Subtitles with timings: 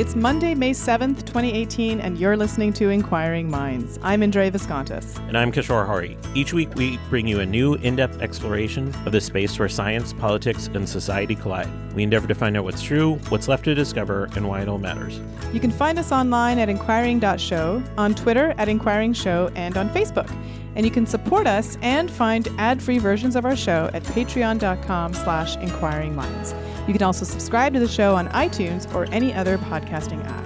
[0.00, 3.98] It's Monday, May 7th, 2018, and you're listening to Inquiring Minds.
[4.02, 5.18] I'm Indre Viskontas.
[5.28, 6.16] And I'm Kishore Hari.
[6.34, 10.14] Each week, we bring you a new in depth exploration of the space where science,
[10.14, 11.68] politics, and society collide.
[11.94, 14.78] We endeavor to find out what's true, what's left to discover, and why it all
[14.78, 15.20] matters.
[15.52, 20.34] You can find us online at inquiring.show, on Twitter at Inquiring Show, and on Facebook.
[20.76, 25.56] And you can support us and find ad-free versions of our show at patreon.com slash
[25.56, 26.54] inquiringminds.
[26.86, 30.40] You can also subscribe to the show on iTunes or any other podcasting app.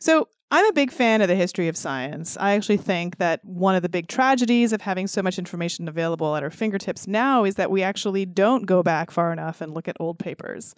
[0.00, 2.36] So, I'm a big fan of the history of science.
[2.38, 6.36] I actually think that one of the big tragedies of having so much information available
[6.36, 9.88] at our fingertips now is that we actually don't go back far enough and look
[9.88, 10.76] at old papers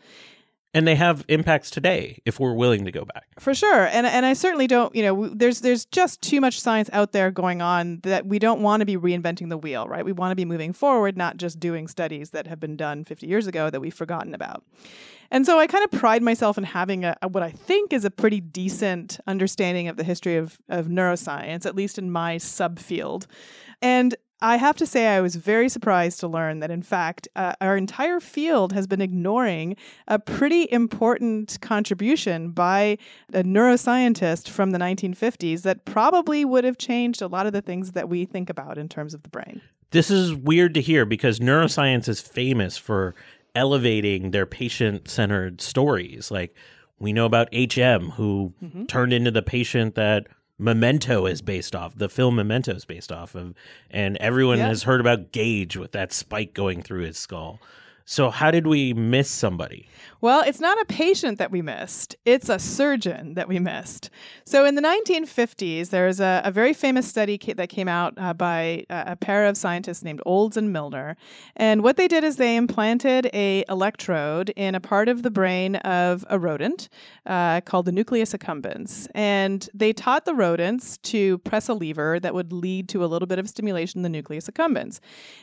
[0.76, 3.24] and they have impacts today if we're willing to go back.
[3.38, 3.86] For sure.
[3.86, 7.30] And and i certainly don't you know there's there's just too much science out there
[7.30, 10.04] going on that we don't want to be reinventing the wheel right?
[10.04, 13.26] We want to be moving forward not just doing studies that have been done 50
[13.26, 14.64] years ago that we've forgotten about.
[15.30, 18.04] And so i kind of pride myself in having a, a what i think is
[18.04, 23.26] a pretty decent understanding of the history of, of neuroscience at least in my subfield.
[23.80, 27.54] And I have to say, I was very surprised to learn that, in fact, uh,
[27.60, 29.76] our entire field has been ignoring
[30.06, 32.98] a pretty important contribution by
[33.32, 37.92] a neuroscientist from the 1950s that probably would have changed a lot of the things
[37.92, 39.62] that we think about in terms of the brain.
[39.90, 43.14] This is weird to hear because neuroscience is famous for
[43.54, 46.30] elevating their patient centered stories.
[46.30, 46.54] Like,
[46.98, 48.84] we know about HM, who mm-hmm.
[48.86, 50.26] turned into the patient that
[50.58, 51.94] Memento is based off.
[51.94, 53.54] The film Memento is based off of,
[53.90, 57.60] and everyone has heard about Gage with that spike going through his skull.
[58.08, 59.88] So, how did we miss somebody?
[60.26, 64.10] Well, it's not a patient that we missed, it's a surgeon that we missed.
[64.44, 68.34] So, in the 1950s, there's a, a very famous study ca- that came out uh,
[68.34, 71.16] by uh, a pair of scientists named Olds and Milner.
[71.54, 75.76] And what they did is they implanted a electrode in a part of the brain
[75.76, 76.88] of a rodent
[77.26, 79.06] uh, called the nucleus accumbens.
[79.14, 83.28] And they taught the rodents to press a lever that would lead to a little
[83.28, 84.98] bit of stimulation in the nucleus accumbens.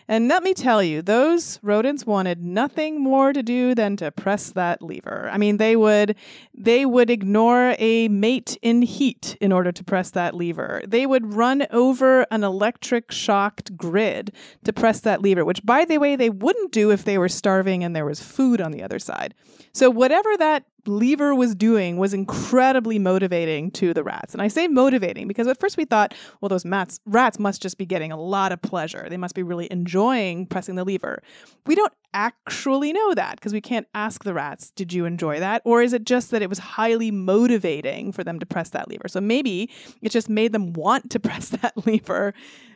[0.09, 4.49] And let me tell you, those rodents wanted nothing more to do than to press
[4.49, 5.29] that lever.
[5.31, 6.15] I mean, they would
[6.53, 10.81] they would ignore a mate in heat in order to press that lever.
[10.87, 14.33] They would run over an electric shocked grid
[14.63, 17.83] to press that lever, which by the way they wouldn't do if they were starving
[17.83, 19.33] and there was food on the other side.
[19.73, 24.33] So whatever that lever was doing was incredibly motivating to the rats.
[24.33, 27.77] And I say motivating because at first we thought, well, those mats, rats must just
[27.77, 29.07] be getting a lot of pleasure.
[29.09, 31.21] They must be really enjoying pressing the lever.
[31.65, 35.61] We don't actually know that because we can't ask the rats, did you enjoy that?
[35.65, 39.07] Or is it just that it was highly motivating for them to press that lever?
[39.07, 39.69] So maybe
[40.01, 42.33] it just made them want to press that lever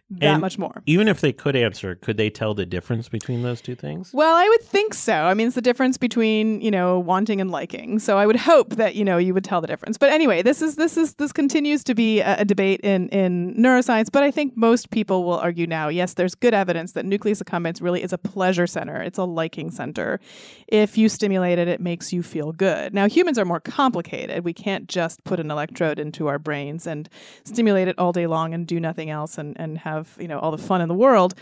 [0.09, 0.81] that and much more.
[0.85, 4.11] Even if they could answer, could they tell the difference between those two things?
[4.13, 5.13] Well, I would think so.
[5.13, 7.99] I mean, it's the difference between, you know, wanting and liking.
[7.99, 9.97] So I would hope that, you know, you would tell the difference.
[9.97, 13.55] But anyway, this is this is this continues to be a, a debate in in
[13.55, 17.41] neuroscience, but I think most people will argue now, yes, there's good evidence that nucleus
[17.41, 19.01] accumbens really is a pleasure center.
[19.01, 20.19] It's a liking center.
[20.67, 22.93] If you stimulate it, it makes you feel good.
[22.93, 24.43] Now, humans are more complicated.
[24.45, 27.09] We can't just put an electrode into our brains and
[27.43, 30.39] stimulate it all day long and do nothing else and and have have, you know,
[30.39, 31.33] all the fun in the world.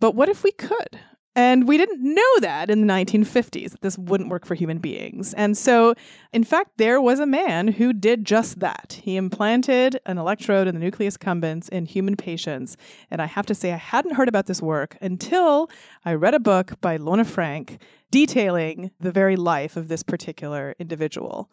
[0.00, 0.98] But what if we could?
[1.34, 5.32] And we didn't know that in the 1950s, that this wouldn't work for human beings.
[5.32, 5.94] And so,
[6.30, 9.00] in fact, there was a man who did just that.
[9.02, 12.76] He implanted an electrode in the nucleus accumbens in human patients.
[13.10, 15.70] And I have to say, I hadn't heard about this work until
[16.04, 17.78] I read a book by Lone Frank
[18.10, 21.48] detailing the very life of this particular individual.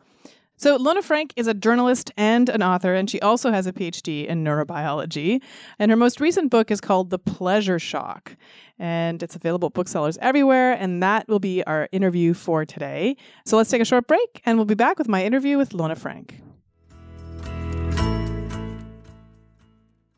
[0.62, 4.26] So, Lone Frank is a journalist and an author, and she also has a PhD
[4.26, 5.42] in neurobiology.
[5.80, 8.36] And her most recent book is called The Pleasure Shock.
[8.78, 10.74] And it's available at booksellers everywhere.
[10.74, 13.16] And that will be our interview for today.
[13.46, 15.96] So, let's take a short break, and we'll be back with my interview with Lone
[15.96, 16.42] Frank.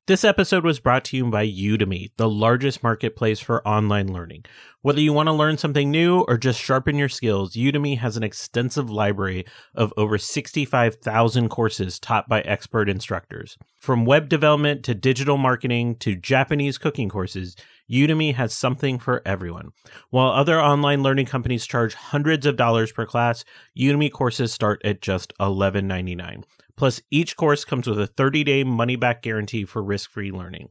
[0.07, 4.45] This episode was brought to you by Udemy, the largest marketplace for online learning.
[4.81, 8.23] Whether you want to learn something new or just sharpen your skills, Udemy has an
[8.23, 9.45] extensive library
[9.75, 13.59] of over 65,000 courses taught by expert instructors.
[13.77, 17.55] From web development to digital marketing to Japanese cooking courses,
[17.87, 19.69] Udemy has something for everyone.
[20.09, 23.45] While other online learning companies charge hundreds of dollars per class,
[23.77, 26.43] Udemy courses start at just $11.99.
[26.81, 30.69] Plus, each course comes with a 30 day money back guarantee for risk free learning.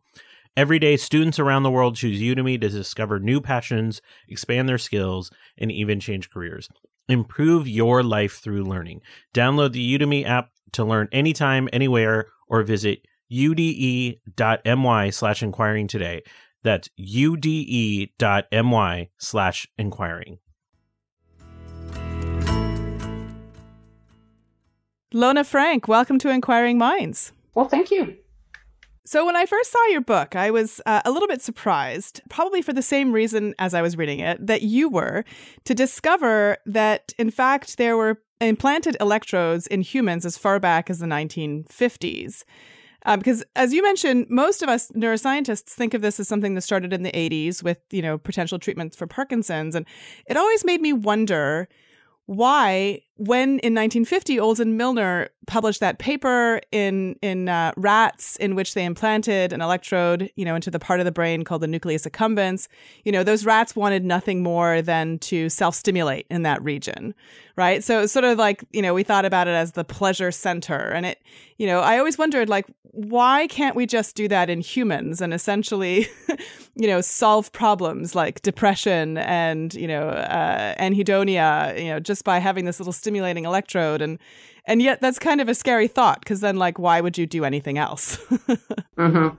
[0.57, 5.31] Every day, students around the world choose Udemy to discover new passions, expand their skills,
[5.57, 6.69] and even change careers.
[7.09, 9.03] Improve your life through learning.
[9.33, 16.23] Download the Udemy app to learn anytime, anywhere, or visit ude.my slash inquiring today.
[16.65, 18.09] That's ude.my
[19.17, 20.39] slash inquiring.
[25.12, 27.33] Lone Frank, welcome to Inquiring Minds.
[27.57, 28.17] Well, thank you.
[29.05, 32.62] So, when I first saw your book, I was uh, a little bit surprised, probably
[32.62, 35.25] for the same reason as I was reading it, that you were,
[35.65, 41.01] to discover that, in fact, there were implanted electrodes in humans as far back as
[41.01, 42.45] the 1950s.
[43.05, 46.62] Uh, because, as you mentioned, most of us neuroscientists think of this as something that
[46.62, 49.75] started in the 80s with, you know, potential treatments for Parkinson's.
[49.75, 49.87] And
[50.27, 51.69] it always made me wonder
[52.31, 58.55] why, when in 1950 Olds and Milner published that paper in in uh, rats in
[58.55, 61.67] which they implanted an electrode, you know, into the part of the brain called the
[61.67, 62.67] nucleus accumbens,
[63.05, 67.15] you know, those rats wanted nothing more than to self-stimulate in that region,
[67.57, 67.85] right?
[67.85, 70.79] So it's sort of like, you know, we thought about it as the pleasure center,
[70.79, 71.23] and it,
[71.59, 75.33] you know, I always wondered like, why can't we just do that in humans and
[75.33, 76.09] essentially,
[76.75, 82.39] you know, solve problems like depression and you know uh, anhedonia, you know, just by
[82.39, 84.21] having this little stimulating electrode and
[84.67, 87.45] and yet that's kind of a scary thought because then like why would you do
[87.45, 88.19] anything else?
[88.97, 89.35] Mm-hmm.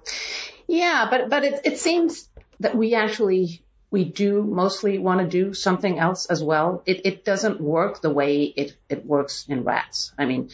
[0.68, 2.28] yeah but but it, it seems
[2.62, 6.82] that we actually we do mostly want to do something else as well.
[6.88, 10.50] It, it doesn't work the way it, it works in rats i mean.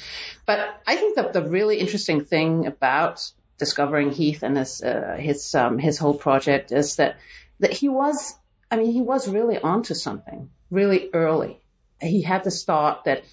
[0.45, 5.55] But i think that the really interesting thing about discovering heath and his uh, his
[5.55, 7.15] um, his whole project is that
[7.61, 8.35] that he was
[8.69, 11.61] i mean he was really onto something really early
[12.01, 13.23] he had this thought that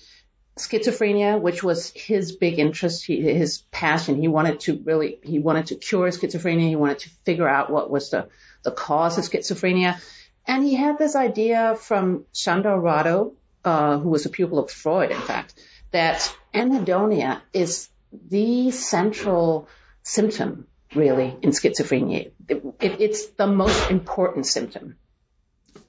[0.56, 4.20] schizophrenia, which was his big interest, he, his passion.
[4.20, 6.68] He wanted to really, he wanted to cure schizophrenia.
[6.68, 8.28] He wanted to figure out what was the,
[8.62, 10.00] the cause of schizophrenia.
[10.46, 13.32] And he had this idea from Sandor Rado,
[13.64, 15.54] uh, who was a pupil of Freud, in fact,
[15.90, 17.88] that anhedonia is
[18.28, 19.68] the central
[20.02, 22.30] symptom, really, in schizophrenia.
[22.48, 24.96] It, it, it's the most important symptom.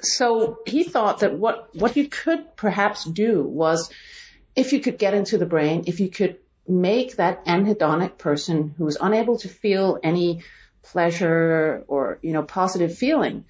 [0.01, 3.89] So he thought that what, what you could perhaps do was
[4.55, 6.37] if you could get into the brain, if you could
[6.67, 10.43] make that anhedonic person who is unable to feel any
[10.81, 13.45] pleasure or, you know, positive feeling,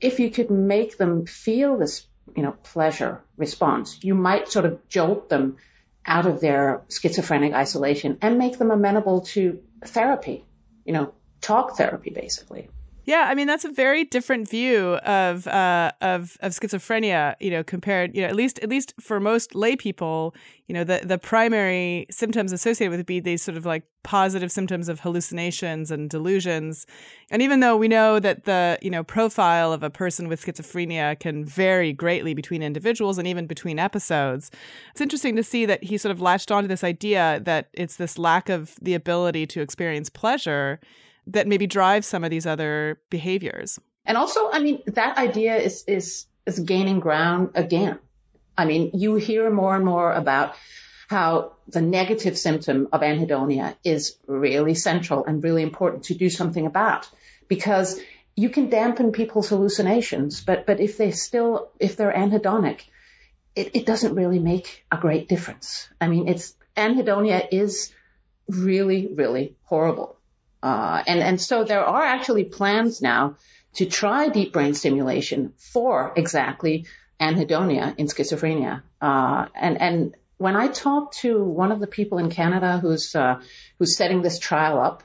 [0.00, 2.06] if you could make them feel this,
[2.36, 5.56] you know, pleasure response, you might sort of jolt them
[6.06, 10.44] out of their schizophrenic isolation and make them amenable to therapy,
[10.84, 12.68] you know, talk therapy basically.
[13.08, 17.36] Yeah, I mean that's a very different view of uh, of of schizophrenia.
[17.40, 20.34] You know, compared, you know, at least at least for most lay people,
[20.66, 24.52] you know, the the primary symptoms associated with it be these sort of like positive
[24.52, 26.86] symptoms of hallucinations and delusions.
[27.30, 31.18] And even though we know that the you know profile of a person with schizophrenia
[31.18, 34.50] can vary greatly between individuals and even between episodes,
[34.90, 38.18] it's interesting to see that he sort of latched onto this idea that it's this
[38.18, 40.78] lack of the ability to experience pleasure
[41.28, 43.78] that maybe drive some of these other behaviors.
[44.04, 47.98] And also, I mean, that idea is, is, is gaining ground again.
[48.56, 50.54] I mean, you hear more and more about
[51.08, 56.66] how the negative symptom of anhedonia is really central and really important to do something
[56.66, 57.08] about
[57.48, 57.98] because
[58.36, 62.82] you can dampen people's hallucinations, but, but if they still, if they're anhedonic,
[63.56, 65.88] it, it doesn't really make a great difference.
[66.00, 67.92] I mean, it's, anhedonia is
[68.48, 70.17] really, really horrible.
[70.62, 73.36] Uh, and, and so there are actually plans now
[73.74, 76.86] to try deep brain stimulation for exactly
[77.20, 78.82] anhedonia in schizophrenia.
[79.00, 83.40] Uh, and, and when I talked to one of the people in Canada who's, uh,
[83.78, 85.02] who's setting this trial up,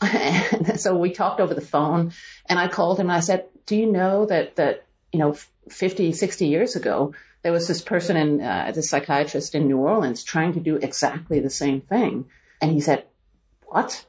[0.00, 2.12] and so we talked over the phone
[2.48, 5.36] and I called him and I said, do you know that, that, you know,
[5.70, 10.24] 50, 60 years ago, there was this person in, uh, this psychiatrist in New Orleans
[10.24, 12.26] trying to do exactly the same thing.
[12.60, 13.04] And he said,
[13.66, 14.04] what?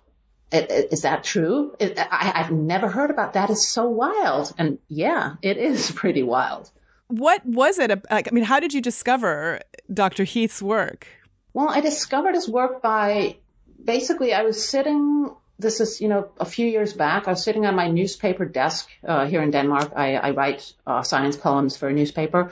[0.51, 1.75] Is that true?
[1.79, 3.49] I, I've never heard about that.
[3.49, 4.53] It's so wild.
[4.57, 6.69] And yeah, it is pretty wild.
[7.07, 7.89] What was it?
[8.11, 9.61] Like, I mean, how did you discover
[9.93, 10.23] Dr.
[10.23, 11.07] Heath's work?
[11.53, 13.37] Well, I discovered his work by
[13.83, 17.27] basically I was sitting this is, you know, a few years back.
[17.27, 19.93] I was sitting on my newspaper desk uh, here in Denmark.
[19.95, 22.51] I, I write uh, science columns for a newspaper,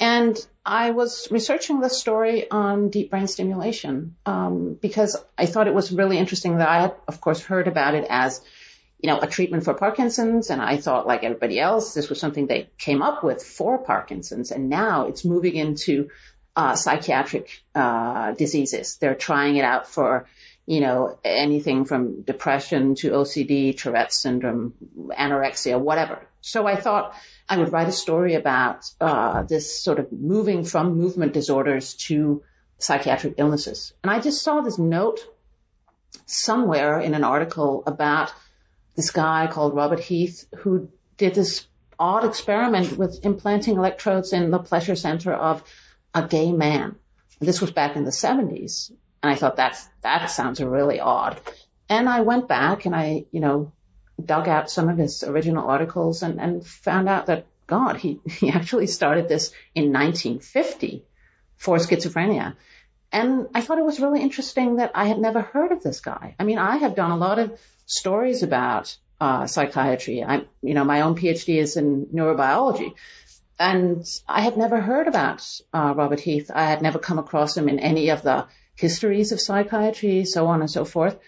[0.00, 5.74] and I was researching the story on deep brain stimulation um, because I thought it
[5.74, 6.58] was really interesting.
[6.58, 8.42] That I had, of course, heard about it as,
[8.98, 12.46] you know, a treatment for Parkinson's, and I thought, like everybody else, this was something
[12.46, 16.10] they came up with for Parkinson's, and now it's moving into
[16.54, 18.96] uh, psychiatric uh, diseases.
[18.96, 20.26] They're trying it out for
[20.70, 24.74] you know, anything from depression to OCD, Tourette's syndrome,
[25.10, 26.24] anorexia, whatever.
[26.42, 27.14] So I thought
[27.50, 32.44] I would write a story about uh, this sort of moving from movement disorders to
[32.78, 33.92] psychiatric illnesses.
[34.04, 35.18] And I just saw this note
[36.26, 38.32] somewhere in an article about
[38.94, 41.66] this guy called Robert Heath who did this
[41.98, 45.64] odd experiment with implanting electrodes in the pleasure center of
[46.14, 46.94] a gay man.
[47.40, 48.92] This was back in the 70s.
[49.22, 51.40] And I thought that's, that sounds really odd.
[51.88, 53.72] And I went back and I, you know,
[54.26, 58.50] dug out some of his original articles and, and found out that God, he, he
[58.50, 61.04] actually started this in 1950
[61.56, 62.56] for schizophrenia.
[63.12, 66.36] And I thought it was really interesting that I had never heard of this guy.
[66.38, 70.22] I mean, I have done a lot of stories about uh, psychiatry.
[70.22, 72.94] I'm, you know, my own PhD is in neurobiology,
[73.58, 76.50] and I had never heard about uh, Robert Heath.
[76.54, 78.46] I had never come across him in any of the
[78.76, 81.18] histories of psychiatry, so on and so forth.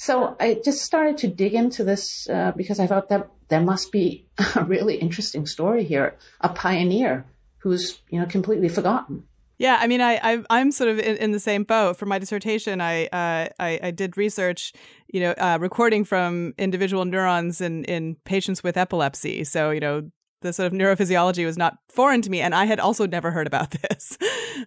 [0.00, 3.92] So I just started to dig into this uh, because I thought that there must
[3.92, 4.24] be
[4.56, 7.26] a really interesting story here, a pioneer
[7.58, 9.24] who's you know completely forgotten.
[9.58, 11.98] Yeah, I mean, I, I am sort of in, in, the same boat.
[11.98, 14.72] For my dissertation, I uh, I, I, did research,
[15.12, 19.44] you know, uh, recording from individual neurons in in patients with epilepsy.
[19.44, 22.80] So you know, the sort of neurophysiology was not foreign to me and i had
[22.80, 24.18] also never heard about this.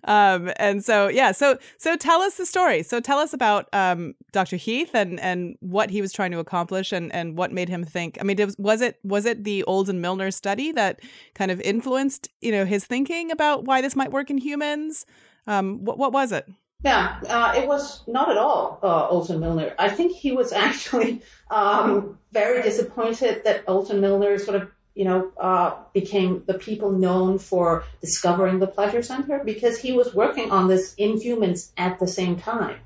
[0.05, 2.83] Um, and so yeah so so tell us the story.
[2.83, 6.91] So tell us about um, dr heath and and what he was trying to accomplish
[6.91, 9.89] and and what made him think i mean was, was it was it the olds
[9.89, 10.99] and milner study that
[11.33, 15.05] kind of influenced you know his thinking about why this might work in humans?
[15.47, 16.47] Um, what, what was it?
[16.83, 19.73] Yeah, uh, it was not at all uh, Olds and Milner.
[19.79, 25.05] I think he was actually um, very disappointed that Olds and Milner sort of you
[25.05, 30.51] know, uh, became the people known for discovering the pleasure center because he was working
[30.51, 32.77] on this in humans at the same time.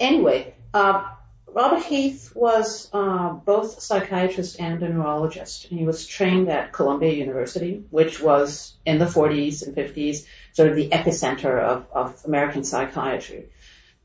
[0.00, 1.04] Anyway, uh,
[1.56, 5.64] Robert Heath was uh, both psychiatrist and a neurologist.
[5.64, 10.76] He was trained at Columbia University, which was in the 40s and 50s, sort of
[10.76, 13.46] the epicenter of, of American psychiatry.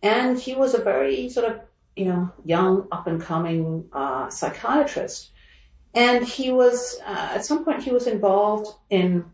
[0.01, 1.59] And he was a very sort of,
[1.93, 5.29] you know, young, up and coming uh, psychiatrist.
[5.93, 9.25] And he was, uh, at some point, he was involved in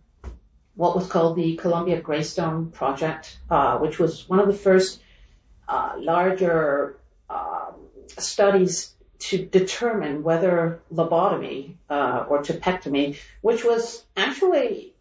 [0.75, 4.99] what was called the Columbia Greystone Project, uh, which was one of the first
[5.67, 6.97] uh, larger
[7.29, 7.75] um,
[8.17, 14.93] studies to determine whether lobotomy uh, or topectomy, which was actually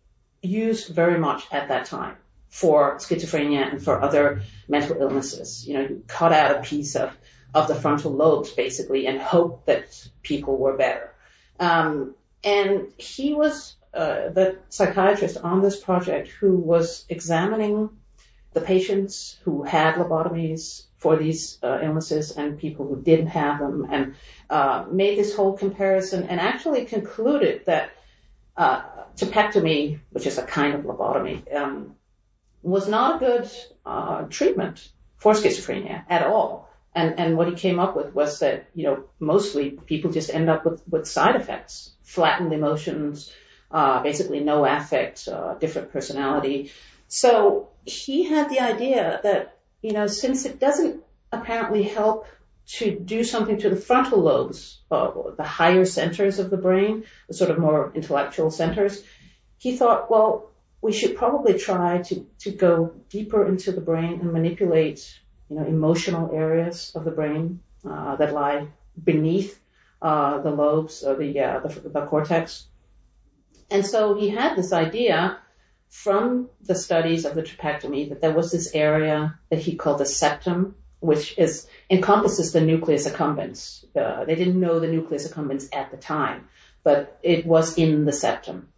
[0.42, 2.16] used very much at that time
[2.48, 5.66] for schizophrenia and for other mental illnesses.
[5.66, 7.14] You know, you cut out a piece of,
[7.54, 11.12] of the frontal lobes basically and hope that people were better.
[11.58, 17.90] Um, and he was uh, the psychiatrist on this project who was examining
[18.52, 23.86] the patients who had lobotomies for these uh, illnesses and people who didn't have them
[23.90, 24.14] and
[24.48, 27.90] uh, made this whole comparison and actually concluded that
[28.56, 28.82] uh,
[30.10, 31.94] which is a kind of lobotomy, um,
[32.62, 33.50] was not a good
[33.84, 36.65] uh, treatment for schizophrenia at all.
[36.96, 40.48] And, and what he came up with was that, you know, mostly people just end
[40.48, 43.30] up with, with side effects, flattened emotions,
[43.70, 46.72] uh, basically no affect, uh, different personality.
[47.08, 52.26] So he had the idea that, you know, since it doesn't apparently help
[52.78, 57.34] to do something to the frontal lobes, uh, the higher centers of the brain, the
[57.34, 59.02] sort of more intellectual centers,
[59.58, 60.50] he thought, well,
[60.80, 65.64] we should probably try to, to go deeper into the brain and manipulate you know,
[65.64, 68.68] emotional areas of the brain uh, that lie
[69.02, 69.58] beneath
[70.02, 72.66] uh, the lobes or the, uh, the, the cortex.
[73.70, 75.38] And so he had this idea
[75.88, 80.06] from the studies of the topectomy that there was this area that he called the
[80.06, 83.84] septum, which is encompasses the nucleus accumbens.
[83.94, 86.48] Uh, they didn't know the nucleus accumbens at the time,
[86.82, 88.68] but it was in the septum.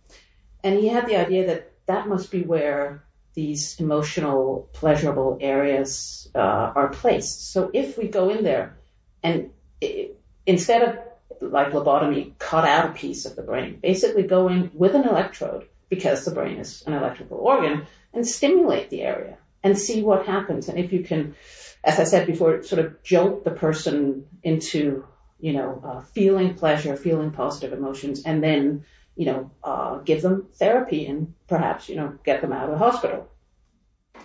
[0.63, 3.03] And he had the idea that that must be where
[3.39, 7.53] these emotional, pleasurable areas uh, are placed.
[7.53, 8.77] So if we go in there
[9.23, 10.99] and it, instead of
[11.41, 15.69] like lobotomy, cut out a piece of the brain, basically go in with an electrode
[15.89, 20.69] because the brain is an electrical organ and stimulate the area and see what happens.
[20.69, 21.37] And if you can,
[21.85, 25.07] as I said before, sort of jolt the person into,
[25.39, 28.85] you know, uh, feeling pleasure, feeling positive emotions, and then,
[29.19, 32.79] you know, uh, give them therapy and perhaps, you know, get them out of the
[32.79, 33.29] hospital.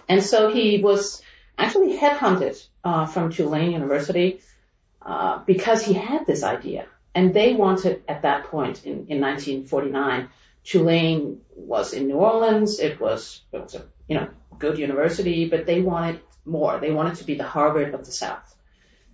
[0.07, 1.23] And so he was
[1.57, 4.41] actually headhunted uh, from Tulane University
[5.01, 6.85] uh, because he had this idea.
[7.15, 10.29] And they wanted at that point in, in 1949
[10.63, 12.79] Tulane was in New Orleans.
[12.79, 16.79] It was, it was a, you know, good university, but they wanted more.
[16.79, 18.55] They wanted to be the Harvard of the South.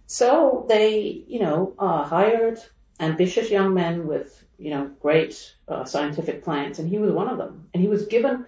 [0.05, 2.59] So they, you know, uh, hired
[2.99, 7.37] ambitious young men with, you know, great uh, scientific plans, and he was one of
[7.37, 7.69] them.
[7.73, 8.45] And he was given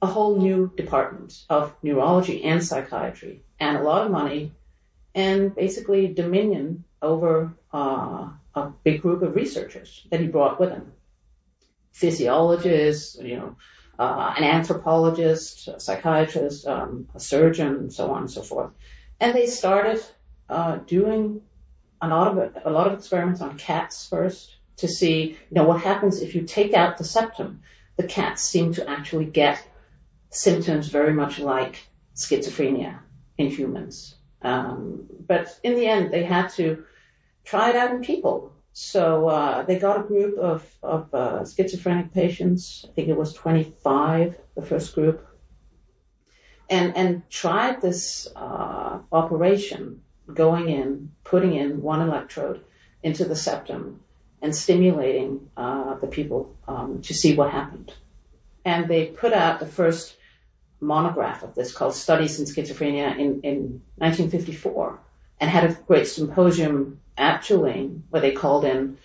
[0.00, 4.52] a whole new department of neurology and psychiatry, and a lot of money,
[5.14, 10.92] and basically dominion over uh, a big group of researchers that he brought with him
[11.92, 13.56] Physiologists, you know,
[13.98, 18.72] uh, an anthropologist, a psychiatrist, um, a surgeon, and so on and so forth.
[19.18, 20.04] And they started
[20.46, 21.40] uh, doing
[22.02, 25.80] a lot of a lot of experiments on cats first to see, you know, what
[25.80, 27.62] happens if you take out the septum.
[27.96, 29.62] The cats seem to actually get
[30.30, 32.98] symptoms very much like schizophrenia
[33.38, 34.14] in humans.
[34.42, 36.84] Um, but in the end, they had to
[37.44, 42.12] try it out in people so uh, they got a group of, of uh, schizophrenic
[42.12, 42.84] patients.
[42.86, 45.26] I think it was 25, the first group,
[46.68, 52.66] and and tried this uh, operation, going in, putting in one electrode
[53.02, 54.00] into the septum,
[54.46, 57.92] and stimulating uh, the people um, to see what happened.
[58.64, 60.14] And they put out the first
[60.78, 65.00] monograph of this called Studies in Schizophrenia in, in 1954,
[65.40, 68.98] and had a great symposium at Tulane, where they called in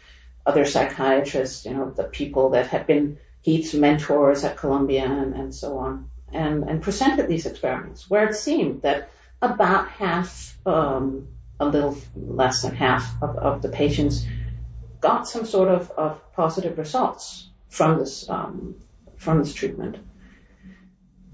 [0.45, 5.55] other psychiatrists, you know, the people that had been Heath's mentors at Columbia and, and
[5.55, 9.09] so on, and, and presented these experiments where it seemed that
[9.41, 14.23] about half, um, a little less than half of, of the patients
[15.01, 18.75] got some sort of, of positive results from this um,
[19.17, 19.97] from this treatment,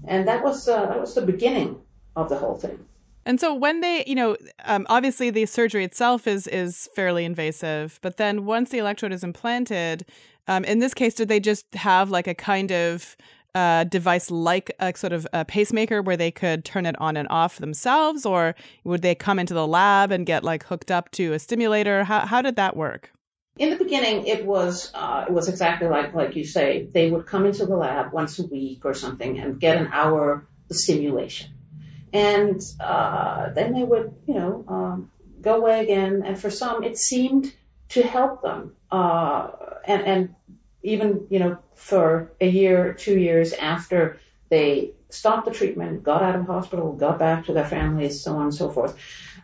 [0.06, 1.80] and that was uh, that was the beginning
[2.16, 2.84] of the whole thing.
[3.24, 7.98] And so when they, you know, um, obviously the surgery itself is is fairly invasive,
[8.02, 10.06] but then once the electrode is implanted,
[10.46, 13.16] um, in this case, did they just have like a kind of
[13.54, 17.28] uh, device like a sort of a pacemaker where they could turn it on and
[17.28, 18.54] off themselves, or
[18.84, 22.04] would they come into the lab and get like hooked up to a stimulator?
[22.04, 23.12] How how did that work?
[23.58, 26.88] In the beginning, it was uh, it was exactly like like you say.
[26.90, 30.46] They would come into the lab once a week or something and get an hour
[30.70, 31.50] of stimulation
[32.12, 36.22] and uh, then they would, you know, um, go away again.
[36.24, 37.52] And for some, it seemed
[37.90, 38.74] to help them.
[38.90, 39.50] Uh,
[39.84, 40.34] and, and
[40.82, 46.36] even, you know, for a year, two years after they stopped the treatment, got out
[46.36, 48.96] of hospital, got back to their families, so on and so forth.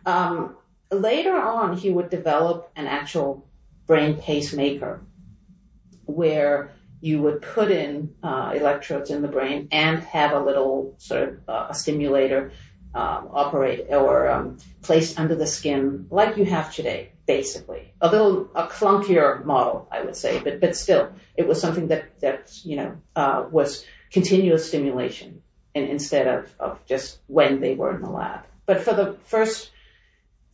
[0.05, 0.55] Um,
[0.91, 3.44] later on, he would develop an actual
[3.87, 5.01] brain pacemaker
[6.05, 6.71] where
[7.01, 11.49] you would put in uh, electrodes in the brain and have a little sort of
[11.49, 12.51] uh, a stimulator
[12.95, 17.93] um, operate or um, placed under the skin like you have today, basically.
[17.99, 22.19] A little a clunkier model, I would say, but but still, it was something that
[22.21, 25.41] that you know uh, was continuous stimulation
[25.73, 28.45] in, instead of of just when they were in the lab.
[28.65, 29.69] But for the first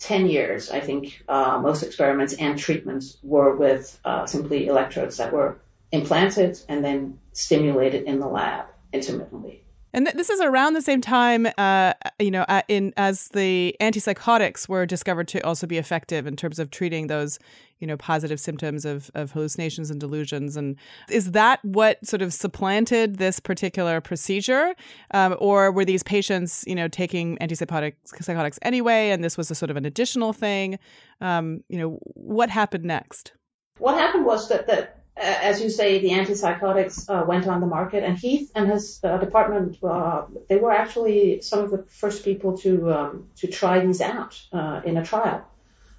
[0.02, 5.32] 10 years, I think uh, most experiments and treatments were with uh, simply electrodes that
[5.32, 5.60] were
[5.92, 9.64] implanted and then stimulated in the lab intermittently.
[9.94, 13.76] And th- this is around the same time, uh, you know, uh, in as the
[13.82, 17.40] antipsychotics were discovered to also be effective in terms of treating those,
[17.80, 20.56] you know, positive symptoms of, of hallucinations and delusions.
[20.56, 20.78] And
[21.10, 24.76] is that what sort of supplanted this particular procedure,
[25.14, 29.56] um, or were these patients, you know, taking antipsychotics psychotics anyway, and this was a
[29.56, 30.80] sort of an additional thing?
[31.20, 33.34] Um, you know, what happened next?
[33.78, 38.04] What happened was that that as you say, the antipsychotics uh, went on the market,
[38.04, 42.58] and Heath and his uh, department uh, they were actually some of the first people
[42.60, 45.46] to um, to try these out uh, in a trial,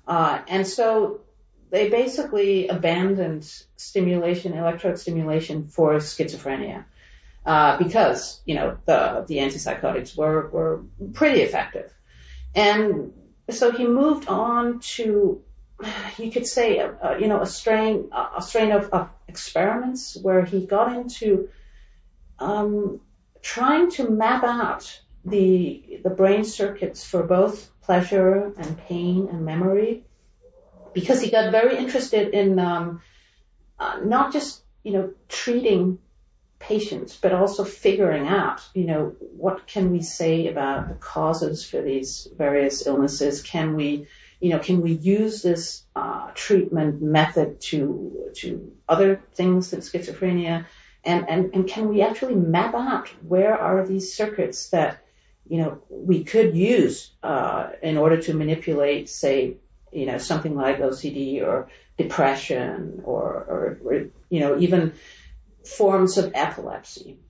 [0.06, 1.20] uh, and so
[1.70, 3.44] they basically abandoned
[3.76, 6.84] stimulation, electrode stimulation for schizophrenia.
[7.44, 11.92] Uh, because you know the the antipsychotics were were pretty effective,
[12.54, 13.12] and
[13.50, 15.42] so he moved on to
[16.18, 20.66] you could say, uh, you know, a strain, a strain of, of, experiments where he
[20.66, 21.48] got into
[22.38, 23.00] um,
[23.40, 30.04] trying to map out the the brain circuits for both pleasure and pain and memory,
[30.92, 33.00] because he got very interested in um,
[33.78, 35.98] uh, not just you know treating
[36.62, 41.82] patients, but also figuring out, you know, what can we say about the causes for
[41.82, 43.42] these various illnesses?
[43.42, 44.06] Can we,
[44.42, 50.66] you know, can we use this uh, treatment method to to other things than schizophrenia?
[51.04, 55.04] And, and and can we actually map out where are these circuits that
[55.48, 59.58] you know we could use uh, in order to manipulate, say,
[59.92, 63.94] you know, something like OCD or depression or, or, or
[64.28, 64.92] you know even
[65.64, 67.20] forms of epilepsy.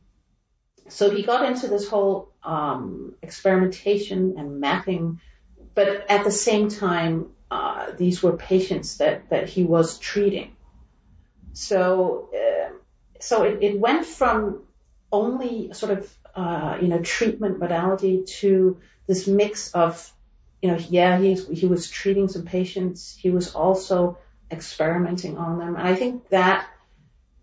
[0.89, 5.21] So he got into this whole um, experimentation and mapping,
[5.75, 10.57] but at the same time, uh, these were patients that, that he was treating.
[11.53, 12.73] So, uh,
[13.21, 14.63] so it, it went from
[15.11, 20.11] only sort of, uh, you know, treatment modality to this mix of,
[20.63, 23.17] you know, yeah, he, he was treating some patients.
[23.19, 24.19] He was also
[24.51, 25.77] experimenting on them.
[25.77, 26.67] And I think that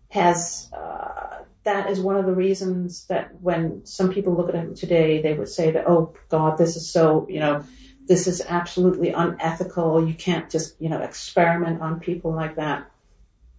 [0.08, 4.74] has uh, that is one of the reasons that when some people look at him
[4.74, 7.64] today, they would say that, oh God, this is so, you know,
[8.10, 10.04] this is absolutely unethical.
[10.04, 12.90] You can't just, you know, experiment on people like that.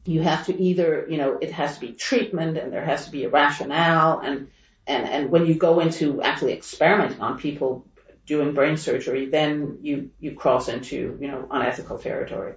[0.04, 3.12] You have to either, you know, it has to be treatment and there has to
[3.12, 4.50] be a rationale and,
[4.86, 7.86] and, and when you go into actually experimenting on people
[8.26, 12.56] doing brain surgery, then you, you cross into, you know, unethical territory.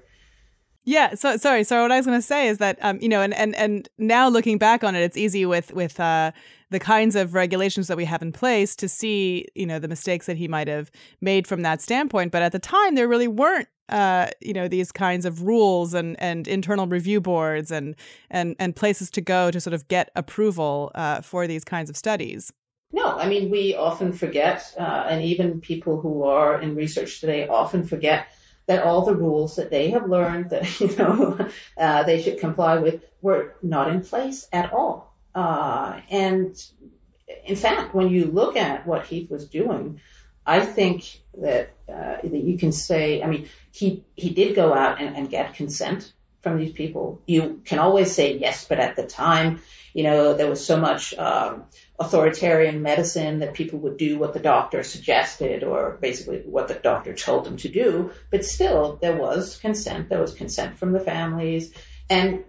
[0.82, 1.14] Yeah.
[1.14, 1.62] So sorry.
[1.62, 3.88] So what I was going to say is that um, you know, and and and
[3.96, 6.32] now looking back on it, it's easy with with uh,
[6.74, 10.26] the kinds of regulations that we have in place to see you know the mistakes
[10.26, 12.32] that he might have made from that standpoint.
[12.32, 16.16] But at the time, there really weren't uh, you know these kinds of rules and
[16.20, 17.94] and internal review boards and
[18.28, 21.96] and and places to go to sort of get approval uh, for these kinds of
[21.96, 22.52] studies.
[22.92, 27.46] No, I mean we often forget, uh, and even people who are in research today
[27.46, 28.26] often forget
[28.66, 32.78] that all the rules that they have learned that you know uh, they should comply
[32.78, 35.13] with were not in place at all.
[35.34, 36.56] Uh, and
[37.44, 40.00] in fact, when you look at what Heath was doing,
[40.46, 45.00] I think that uh, that you can say, I mean, he he did go out
[45.00, 47.22] and, and get consent from these people.
[47.26, 49.62] You can always say yes, but at the time,
[49.94, 51.64] you know, there was so much um,
[51.98, 57.14] authoritarian medicine that people would do what the doctor suggested or basically what the doctor
[57.14, 58.12] told them to do.
[58.30, 60.10] But still, there was consent.
[60.10, 61.72] There was consent from the families.
[62.10, 62.44] And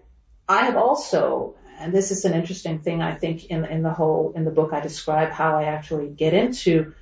[0.48, 4.34] I have also, and this is an interesting thing, I think, in, in the whole,
[4.36, 6.94] in the book, I describe how I actually get into,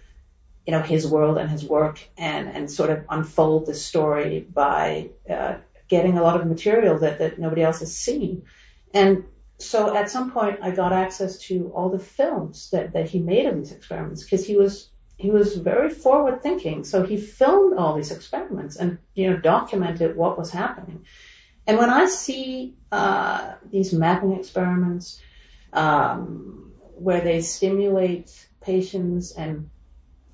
[0.65, 5.09] you know, his world and his work and, and sort of unfold the story by,
[5.29, 5.55] uh,
[5.87, 8.43] getting a lot of material that, that nobody else has seen.
[8.93, 9.25] And
[9.59, 13.45] so at some point I got access to all the films that, that he made
[13.45, 16.83] of these experiments because he was he was very forward thinking.
[16.83, 21.05] So he filmed all these experiments and you know documented what was happening.
[21.65, 25.21] And when I see uh, these mapping experiments
[25.71, 29.69] um, where they stimulate patients and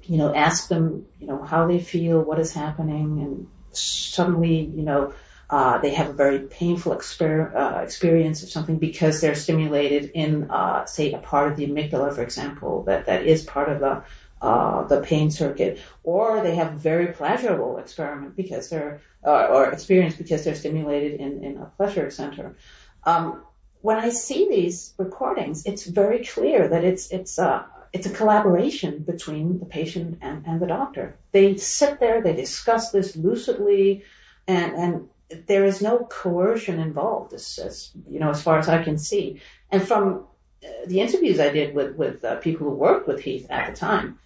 [0.01, 4.83] you know ask them you know how they feel, what is happening, and suddenly you
[4.83, 5.13] know
[5.49, 10.51] uh, they have a very painful exper- uh, experience of something because they're stimulated in,
[10.51, 14.03] uh, say, a part of the amygdala, for example, that, that is part of the,
[14.41, 19.71] uh, the pain circuit, or they have a very pleasurable experiment because they're, uh, or
[19.71, 22.55] experience because they're stimulated in, in a pleasure center.
[23.03, 23.43] Um,
[23.81, 28.99] when I see these recordings, it's very clear that it's, it's, uh, it's a collaboration
[28.99, 31.17] between the patient and, and the doctor.
[31.31, 34.03] They sit there, they discuss this lucidly,
[34.47, 35.09] and, and
[35.47, 39.41] there is no coercion involved, as, as, you know, as far as I can see.
[39.71, 40.25] And from
[40.63, 43.79] uh, the interviews I did with with uh, people who worked with Heath at the
[43.79, 44.19] time,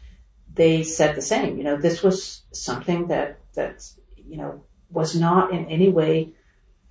[0.54, 1.58] they said the same.
[1.58, 6.34] You know, this was something that that you know was not in any way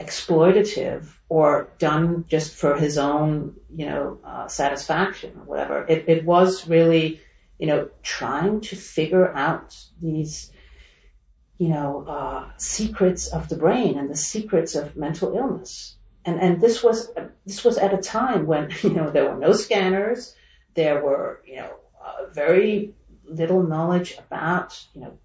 [0.01, 5.87] exploitative or done just for his own you know uh, satisfaction or whatever.
[5.88, 7.20] It, it was really
[7.59, 10.53] you know trying to figure out these
[11.62, 15.94] you know, uh, secrets of the brain and the secrets of mental illness.
[16.25, 17.09] And, and this was,
[17.46, 20.35] this was at a time when, you know, there were no scanners.
[20.75, 21.70] There were, you know,
[22.05, 22.94] uh, very
[23.25, 25.19] little knowledge about, you know,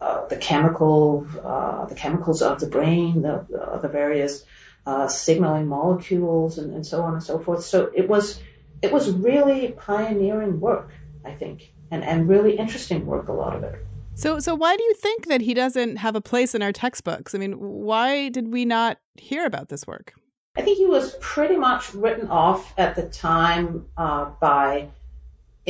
[0.00, 3.44] uh, the chemical, uh, the chemicals of the brain, the,
[3.82, 4.44] the various,
[4.86, 7.64] uh, signaling molecules and, and so on and so forth.
[7.64, 8.40] So it was,
[8.82, 10.90] it was really pioneering work,
[11.24, 13.84] I think, and, and really interesting work, a lot of it.
[14.14, 17.34] So, so why do you think that he doesn't have a place in our textbooks?
[17.34, 20.14] I mean, why did we not hear about this work?
[20.56, 24.88] I think he was pretty much written off at the time uh, by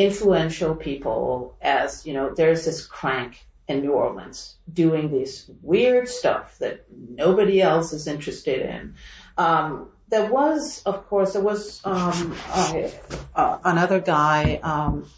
[0.00, 6.58] influential people as, you know, there's this crank in New Orleans doing this weird stuff
[6.58, 8.94] that nobody else is interested in.
[9.36, 12.88] Um, there was, of course, there was um, uh,
[13.34, 15.08] uh, another guy, um,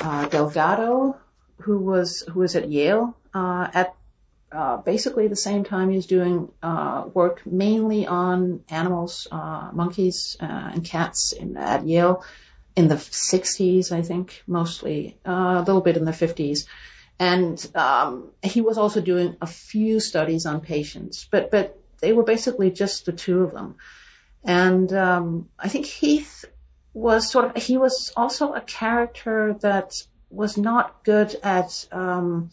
[0.00, 1.16] uh, Delgado,
[1.58, 3.94] who was who was at Yale uh, at
[4.50, 10.84] uh, basically the same time he was doing uh, work mainly on animals, monkeys and
[10.84, 12.24] cats in, at Yale
[12.80, 16.66] in the 60s, I think, mostly a little bit in the 50s.
[17.18, 22.22] And um, he was also doing a few studies on patients, but but they were
[22.22, 23.74] basically just the two of them.
[24.42, 26.46] And um, I think Heath
[26.94, 32.50] was sort of he was also a character that was not good at um,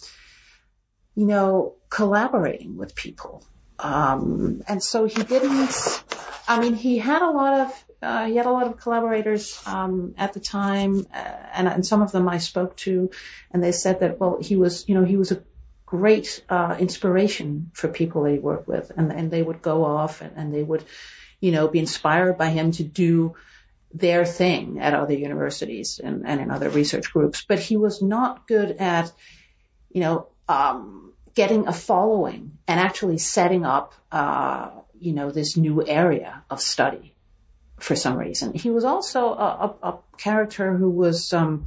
[1.15, 3.45] you know collaborating with people.
[3.79, 6.03] Um, and so he didn't.
[6.45, 10.13] I mean, he had a lot of uh, he had a lot of collaborators um,
[10.17, 11.17] at the time, uh,
[11.53, 13.11] and, and some of them I spoke to,
[13.51, 15.43] and they said that well, he was you know he was a
[15.85, 20.33] great uh, inspiration for people they worked with, and and they would go off and,
[20.35, 20.83] and they would
[21.39, 23.35] you know, be inspired by him to do
[23.93, 27.45] their thing at other universities and, and in other research groups.
[27.47, 29.11] But he was not good at,
[29.89, 35.85] you know, um, getting a following and actually setting up, uh, you know, this new
[35.85, 37.13] area of study
[37.79, 38.53] for some reason.
[38.53, 41.65] He was also a, a, a character who was um,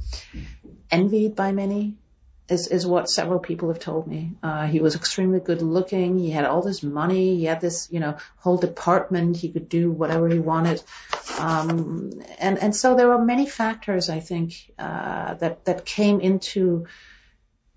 [0.89, 1.95] envied by many
[2.49, 4.33] is, is what several people have told me.
[4.43, 6.19] Uh, he was extremely good looking.
[6.19, 7.37] He had all this money.
[7.37, 9.37] He had this, you know, whole department.
[9.37, 10.83] He could do whatever he wanted.
[11.39, 16.87] Um, and, and so there were many factors, I think, uh, that, that came into,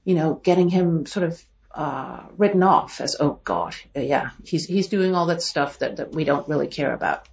[0.04, 1.42] you know, getting him sort of,
[1.72, 6.12] uh, written off as, oh God, yeah, he's, he's doing all that stuff that, that
[6.12, 7.28] we don't really care about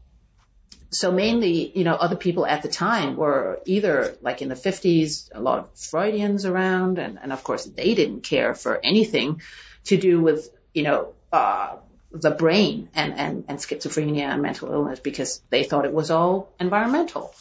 [0.92, 5.30] so mainly, you know, other people at the time were either like in the 50s,
[5.34, 9.42] a lot of Freudians around, and, and of course they didn't care for anything
[9.86, 11.78] to do with, you know, uh,
[12.12, 16.52] the brain and, and, and schizophrenia and mental illness because they thought it was all
[16.60, 17.34] environmental.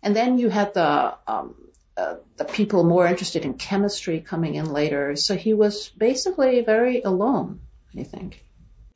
[0.00, 1.56] And then you had the, um,
[1.96, 5.16] uh, the people more interested in chemistry coming in later.
[5.16, 7.60] So he was basically very alone,
[7.98, 8.44] I think.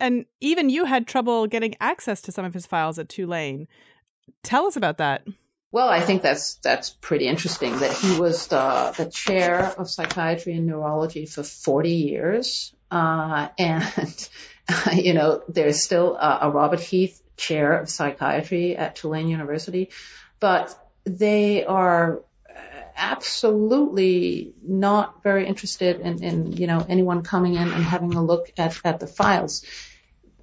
[0.01, 3.69] And even you had trouble getting access to some of his files at Tulane.
[4.43, 5.27] Tell us about that.
[5.71, 10.55] Well, I think that's that's pretty interesting that he was the the chair of psychiatry
[10.55, 14.29] and neurology for 40 years, uh, and
[14.95, 19.91] you know there's still a, a Robert Heath chair of psychiatry at Tulane University,
[20.41, 22.23] but they are
[22.99, 28.51] absolutely not very interested in, in you know anyone coming in and having a look
[28.59, 29.65] at, at the files.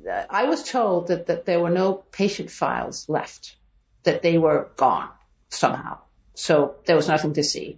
[0.07, 3.55] I was told that, that there were no patient files left,
[4.03, 5.09] that they were gone
[5.49, 5.99] somehow.
[6.35, 7.77] So there was nothing to see.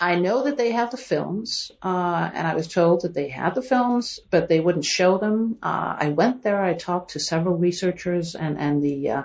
[0.00, 3.54] I know that they have the films, uh, and I was told that they had
[3.54, 5.58] the films, but they wouldn't show them.
[5.62, 6.60] Uh, I went there.
[6.62, 9.22] I talked to several researchers and and the uh,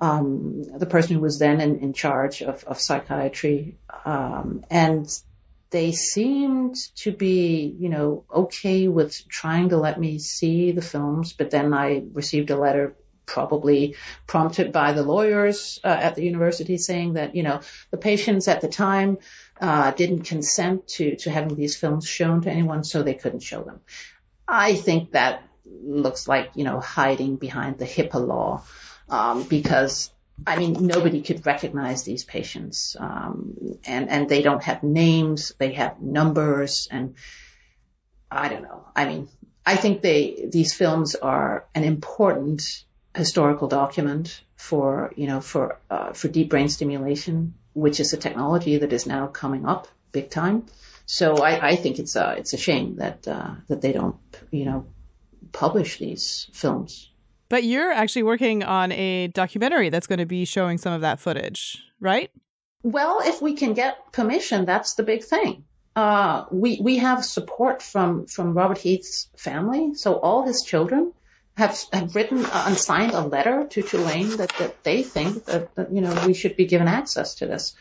[0.00, 5.06] um, the person who was then in, in charge of, of psychiatry, um, and
[5.70, 11.32] they seemed to be, you know, okay with trying to let me see the films,
[11.32, 16.78] but then I received a letter probably prompted by the lawyers uh, at the university
[16.78, 19.18] saying that, you know, the patients at the time
[19.60, 23.62] uh, didn't consent to, to having these films shown to anyone, so they couldn't show
[23.62, 23.80] them.
[24.46, 28.62] I think that looks like, you know, hiding behind the HIPAA law,
[29.08, 30.12] um, because
[30.44, 35.72] I mean, nobody could recognize these patients, um, and and they don't have names, they
[35.72, 37.14] have numbers, and
[38.30, 38.86] I don't know.
[38.94, 39.28] I mean,
[39.64, 46.12] I think they these films are an important historical document for you know for uh,
[46.12, 50.66] for deep brain stimulation, which is a technology that is now coming up big time.
[51.06, 54.16] So I, I think it's a it's a shame that uh, that they don't
[54.50, 54.86] you know
[55.52, 57.10] publish these films.
[57.48, 61.20] But you're actually working on a documentary that's going to be showing some of that
[61.20, 62.30] footage, right?
[62.82, 65.64] Well, if we can get permission, that's the big thing.
[65.94, 71.12] Uh, we we have support from from Robert Heath's family, so all his children
[71.56, 75.74] have have written uh, and signed a letter to Tulane that that they think that,
[75.74, 77.74] that you know we should be given access to this.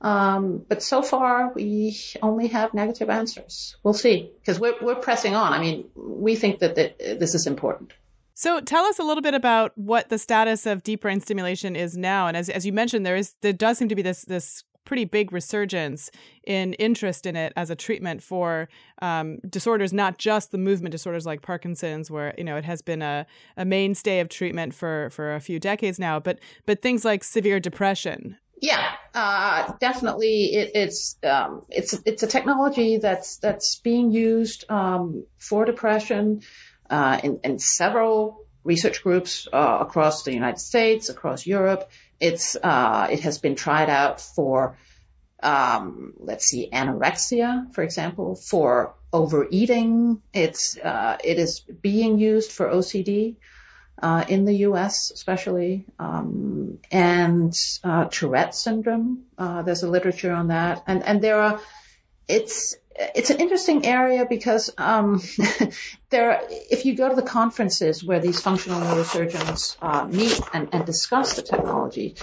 [0.00, 3.76] Um, but so far we only have negative answers.
[3.82, 5.52] We'll see because we're we're pressing on.
[5.52, 7.92] I mean, we think that, that this is important.
[8.40, 11.94] So tell us a little bit about what the status of deep brain stimulation is
[11.94, 12.26] now.
[12.26, 15.04] And as, as you mentioned, there is there does seem to be this this pretty
[15.04, 16.10] big resurgence
[16.46, 18.70] in interest in it as a treatment for
[19.02, 23.02] um, disorders, not just the movement disorders like Parkinson's, where you know it has been
[23.02, 23.26] a,
[23.58, 27.60] a mainstay of treatment for for a few decades now, but but things like severe
[27.60, 28.38] depression.
[28.62, 30.54] Yeah, uh, definitely.
[30.54, 36.40] It, it's um, it's it's a technology that's that's being used um, for depression
[36.90, 41.90] uh, in, in several research groups uh, across the United States, across Europe.
[42.20, 44.76] It's uh, it has been tried out for
[45.42, 50.20] um, let's see, anorexia, for example, for overeating.
[50.32, 53.36] It's uh, it is being used for OCD
[54.02, 55.10] uh, in the U.S.
[55.10, 59.24] especially, um, and uh, Tourette syndrome.
[59.38, 61.60] Uh, there's a literature on that, and and there are.
[62.28, 65.22] It's it's an interesting area because um,
[66.10, 70.84] there, if you go to the conferences where these functional neurosurgeons uh, meet and, and,
[70.84, 72.16] discuss the technology,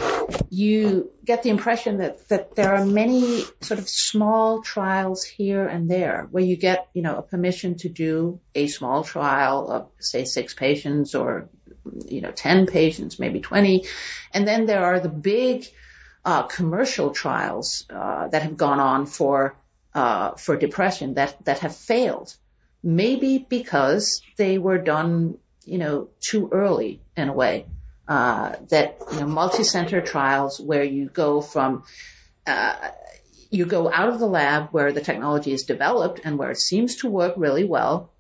[0.49, 5.89] you get the impression that that there are many sort of small trials here and
[5.89, 10.25] there where you get you know a permission to do a small trial of say
[10.25, 11.49] six patients or
[12.05, 13.85] you know ten patients, maybe twenty,
[14.33, 15.65] and then there are the big
[16.25, 19.55] uh, commercial trials uh, that have gone on for
[19.97, 22.35] uh, for depression that that have failed,
[22.83, 27.65] maybe because they were done, you know, too early in a way.
[28.07, 31.83] Uh, that you know, multi-center trials where you go from
[32.45, 32.75] uh,
[33.49, 36.97] you go out of the lab where the technology is developed and where it seems
[36.97, 38.13] to work really well,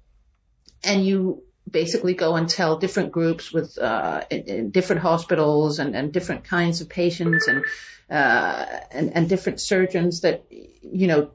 [0.83, 5.95] and you basically go and tell different groups with uh, in, in different hospitals and,
[5.95, 7.65] and different kinds of patients and
[8.09, 11.29] uh, and, and different surgeons that, you know,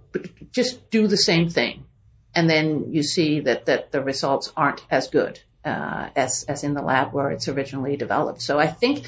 [0.52, 1.84] just do the same thing.
[2.34, 6.72] And then you see that, that the results aren't as good, uh, as, as in
[6.72, 8.40] the lab where it's originally developed.
[8.40, 9.06] So I think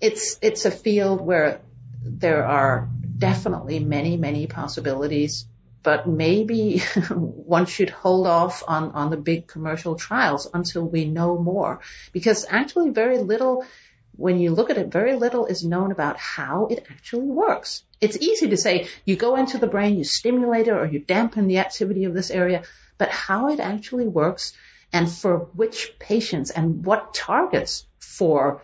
[0.00, 1.60] it's, it's a field where
[2.02, 5.46] there are definitely many, many possibilities,
[5.84, 6.78] but maybe
[7.10, 11.80] one should hold off on, on the big commercial trials until we know more
[12.12, 13.64] because actually very little
[14.16, 17.82] when you look at it, very little is known about how it actually works.
[18.00, 21.48] It's easy to say you go into the brain, you stimulate it or you dampen
[21.48, 22.62] the activity of this area,
[22.96, 24.52] but how it actually works
[24.92, 28.62] and for which patients and what targets for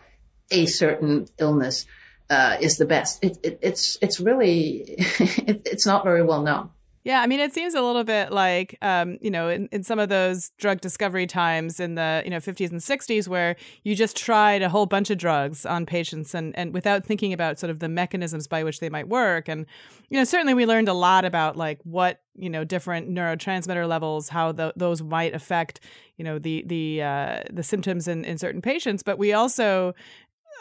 [0.53, 1.87] a certain illness
[2.31, 3.25] uh, is the best.
[3.25, 6.71] It, it, it's it's really it, it's not very well known.
[7.03, 9.99] Yeah, I mean, it seems a little bit like, um, you know, in, in some
[9.99, 14.19] of those drug discovery times in the, you know, 50s and 60s where you just
[14.19, 17.79] tried a whole bunch of drugs on patients and, and without thinking about sort of
[17.79, 19.49] the mechanisms by which they might work.
[19.49, 19.65] And,
[20.11, 24.29] you know, certainly we learned a lot about like what, you know, different neurotransmitter levels,
[24.29, 25.81] how the, those might affect,
[26.19, 29.03] you know, the, the, uh, the symptoms in, in certain patients.
[29.03, 29.95] But we also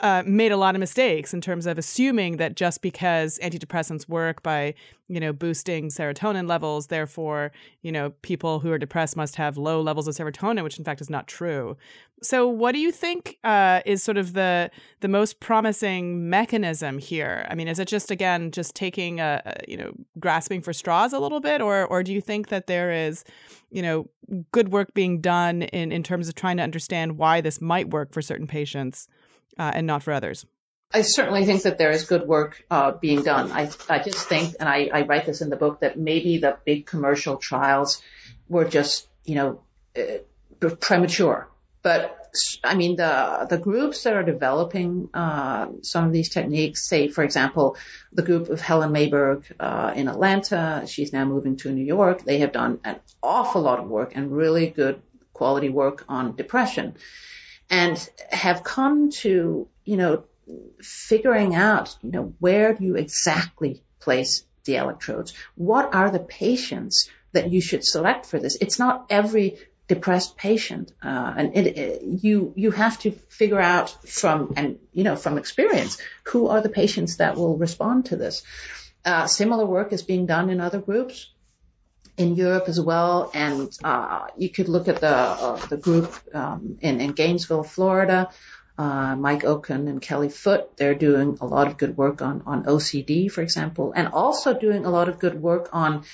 [0.01, 4.41] uh, made a lot of mistakes in terms of assuming that just because antidepressants work
[4.41, 4.73] by,
[5.07, 9.81] you know, boosting serotonin levels, therefore, you know, people who are depressed must have low
[9.81, 11.75] levels of serotonin, which in fact is not true.
[12.21, 17.45] So, what do you think uh, is sort of the the most promising mechanism here?
[17.49, 21.13] I mean, is it just again just taking a, a you know grasping for straws
[21.13, 23.23] a little bit, or or do you think that there is,
[23.69, 24.09] you know,
[24.51, 28.13] good work being done in in terms of trying to understand why this might work
[28.13, 29.07] for certain patients?
[29.59, 30.45] Uh, and not for others?
[30.91, 33.51] I certainly think that there is good work uh, being done.
[33.51, 36.57] I, I just think, and I, I write this in the book, that maybe the
[36.65, 38.01] big commercial trials
[38.47, 39.61] were just, you know,
[39.95, 41.47] uh, premature.
[41.83, 42.15] But
[42.63, 47.23] I mean, the the groups that are developing uh, some of these techniques, say, for
[47.23, 47.77] example,
[48.11, 52.23] the group of Helen Mayberg uh, in Atlanta, she's now moving to New York.
[52.23, 55.01] They have done an awful lot of work and really good
[55.33, 56.95] quality work on depression
[57.69, 60.23] and have come to, you know,
[60.81, 65.33] figuring out, you know, where do you exactly place the electrodes?
[65.55, 68.57] What are the patients that you should select for this?
[68.59, 73.89] It's not every depressed patient, uh, and it, it, you you have to figure out
[74.07, 78.43] from and you know from experience who are the patients that will respond to this.
[79.03, 81.31] Uh, similar work is being done in other groups
[82.19, 83.31] in Europe as well.
[83.33, 85.15] And uh, you could look at the
[85.47, 88.29] uh, the group um, in, in Gainesville, Florida.
[88.77, 92.63] Uh, Mike Okun and Kelly Foote, they're doing a lot of good work on, on
[92.63, 96.05] OCD, for example, and also doing a lot of good work on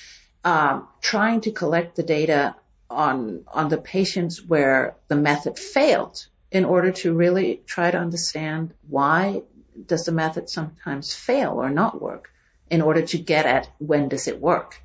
[0.43, 2.56] um, trying to collect the data
[2.89, 8.74] on on the patients where the method failed in order to really try to understand
[8.89, 9.43] why
[9.86, 12.32] does the method sometimes fail or not work
[12.70, 14.82] in order to get at when does it work.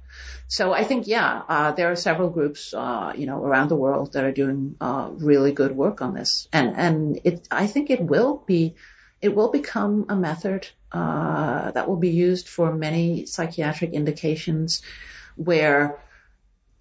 [0.49, 4.15] So I think, yeah, uh, there are several groups, uh, you know, around the world
[4.15, 8.01] that are doing uh, really good work on this, and and it, I think it
[8.01, 8.75] will be,
[9.21, 14.83] it will become a method uh, that will be used for many psychiatric indications
[15.37, 16.03] where,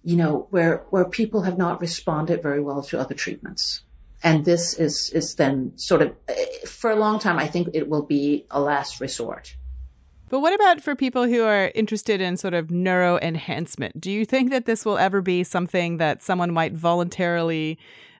[0.02, 3.82] you know, where, where people have not responded very well to other treatments.
[4.22, 6.16] And this is, is then sort of,
[6.66, 9.54] for a long time, I think it will be a last resort.
[10.30, 14.00] But what about for people who are interested in sort of neuro enhancement?
[14.00, 17.78] Do you think that this will ever be something that someone might voluntarily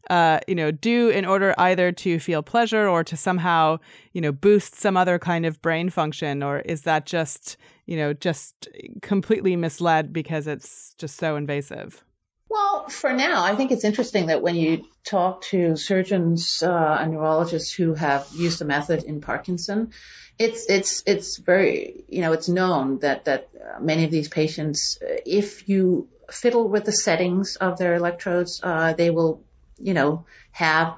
[0.08, 3.78] uh, you know, do in order either to feel pleasure or to somehow,
[4.12, 6.42] you know, boost some other kind of brain function?
[6.42, 7.56] Or is that just,
[7.86, 8.68] you know, just
[9.02, 12.02] completely misled because it's just so invasive?
[12.50, 17.12] Well, for now, I think it's interesting that when you talk to surgeons uh, and
[17.12, 19.92] neurologists who have used the method in Parkinson,
[20.38, 24.98] it's it's it's very you know it's known that that uh, many of these patients,
[25.24, 29.44] if you fiddle with the settings of their electrodes, uh, they will
[29.80, 30.94] you know, have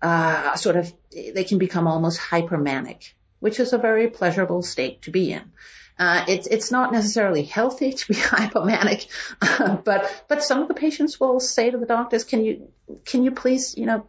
[0.00, 5.10] uh, sort of, they can become almost hypermanic, which is a very pleasurable state to
[5.10, 5.52] be in.
[5.98, 9.06] Uh, it's it's not necessarily healthy to be hypomanic,
[9.40, 12.68] uh, but but some of the patients will say to the doctors, "Can you
[13.04, 14.06] can you please you know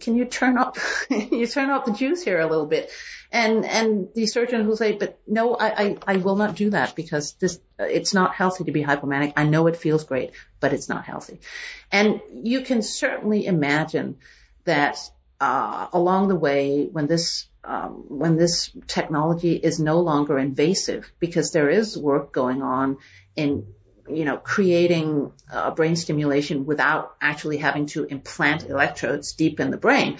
[0.00, 0.78] can you turn up
[1.10, 2.90] you turn up the juice here a little bit?"
[3.30, 6.96] And and the surgeon will say, "But no, I, I I will not do that
[6.96, 9.34] because this it's not healthy to be hypomanic.
[9.36, 10.30] I know it feels great,
[10.60, 11.40] but it's not healthy."
[11.92, 14.16] And you can certainly imagine
[14.64, 14.98] that
[15.40, 21.50] uh, along the way, when this um, when this technology is no longer invasive, because
[21.50, 22.98] there is work going on
[23.34, 23.66] in
[24.08, 29.76] you know creating uh, brain stimulation without actually having to implant electrodes deep in the
[29.76, 30.18] brain,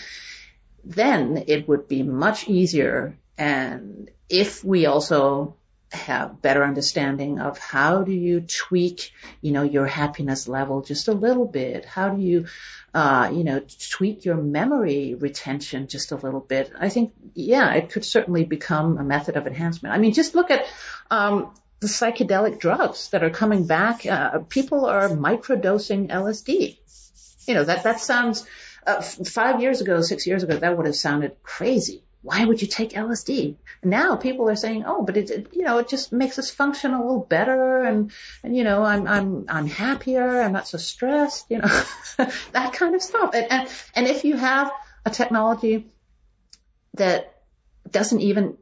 [0.84, 3.16] then it would be much easier.
[3.38, 5.56] And if we also
[5.92, 11.12] have better understanding of how do you tweak, you know, your happiness level just a
[11.12, 11.84] little bit?
[11.84, 12.46] How do you,
[12.92, 16.72] uh, you know, tweak your memory retention just a little bit?
[16.78, 19.94] I think, yeah, it could certainly become a method of enhancement.
[19.94, 20.66] I mean, just look at,
[21.10, 24.06] um, the psychedelic drugs that are coming back.
[24.06, 26.78] Uh, people are microdosing LSD.
[27.46, 28.46] You know, that, that sounds,
[28.86, 32.66] uh, five years ago, six years ago, that would have sounded crazy why would you
[32.66, 33.54] take LSD?
[33.84, 36.92] Now people are saying, oh, but it, it, you know, it just makes us function
[36.92, 38.10] a little better and,
[38.42, 40.42] and, you know, I'm, I'm, I'm happier.
[40.42, 41.82] I'm not so stressed, you know,
[42.50, 43.30] that kind of stuff.
[43.32, 44.72] And, and, and if you have
[45.04, 45.86] a technology
[46.94, 47.42] that
[47.88, 48.56] doesn't even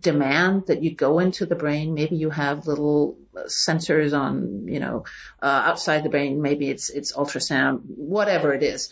[0.00, 3.18] demand that you go into the brain, maybe you have little
[3.48, 5.04] sensors on, you know,
[5.42, 8.88] uh, outside the brain, maybe it's, it's ultrasound, whatever it is.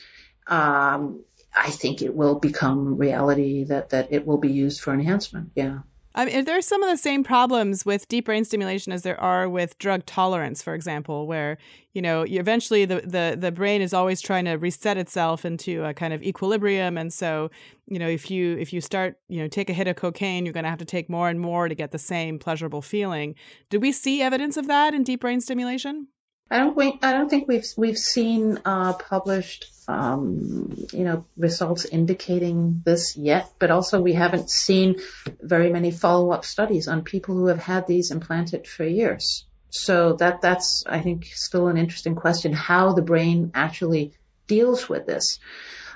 [0.47, 1.25] Um,
[1.59, 5.51] I think it will become reality that, that it will be used for enhancement.
[5.55, 5.81] Yeah.
[6.15, 9.21] I mean, there are some of the same problems with deep brain stimulation as there
[9.21, 11.59] are with drug tolerance, for example, where
[11.93, 15.95] you know eventually the, the the brain is always trying to reset itself into a
[15.95, 17.51] kind of equilibrium, and so
[17.87, 20.55] you know if you if you start you know take a hit of cocaine, you're
[20.55, 23.37] going to have to take more and more to get the same pleasurable feeling.
[23.71, 26.09] Do we see evidence of that in deep brain stimulation?
[26.51, 31.85] I don't think I don't think we've we've seen uh, published um, you know results
[31.85, 34.97] indicating this yet, but also we haven't seen
[35.41, 39.45] very many follow up studies on people who have had these implanted for years.
[39.71, 44.15] So that that's I think still an interesting question how the brain actually
[44.47, 45.39] deals with this.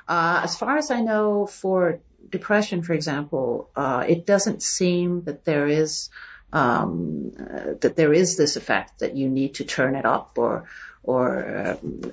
[0.06, 5.44] Uh, as far as I know, for depression, for example, uh, it doesn't seem that
[5.44, 6.10] there is
[6.52, 7.32] um,
[7.80, 10.68] that there is this effect that you need to turn it up or
[11.02, 12.12] or um,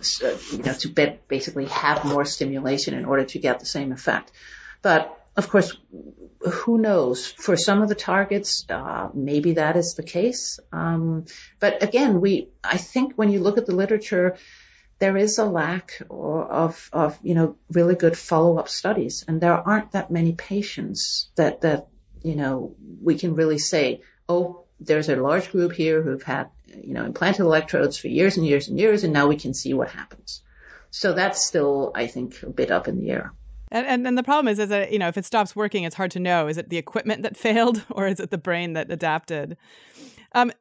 [0.52, 4.32] you know to be- basically have more stimulation in order to get the same effect.
[4.82, 5.78] But of course,
[6.42, 7.28] who knows?
[7.28, 10.60] For some of the targets, uh, maybe that is the case.
[10.72, 11.26] Um,
[11.60, 14.38] but again, we I think when you look at the literature,
[15.00, 19.54] there is a lack of of you know really good follow up studies, and there
[19.54, 21.88] aren't that many patients that that
[22.24, 26.94] you know we can really say oh, there's a large group here who've had, you
[26.94, 29.90] know, implanted electrodes for years and years and years, and now we can see what
[29.90, 30.42] happens.
[30.92, 33.34] So that's still, I think, a bit up in the air.
[33.72, 35.96] And, and, and the problem is, is that you know, if it stops working, it's
[35.96, 36.48] hard to know.
[36.48, 39.58] Is it the equipment that failed, or is it the brain that adapted?
[40.34, 40.52] Um,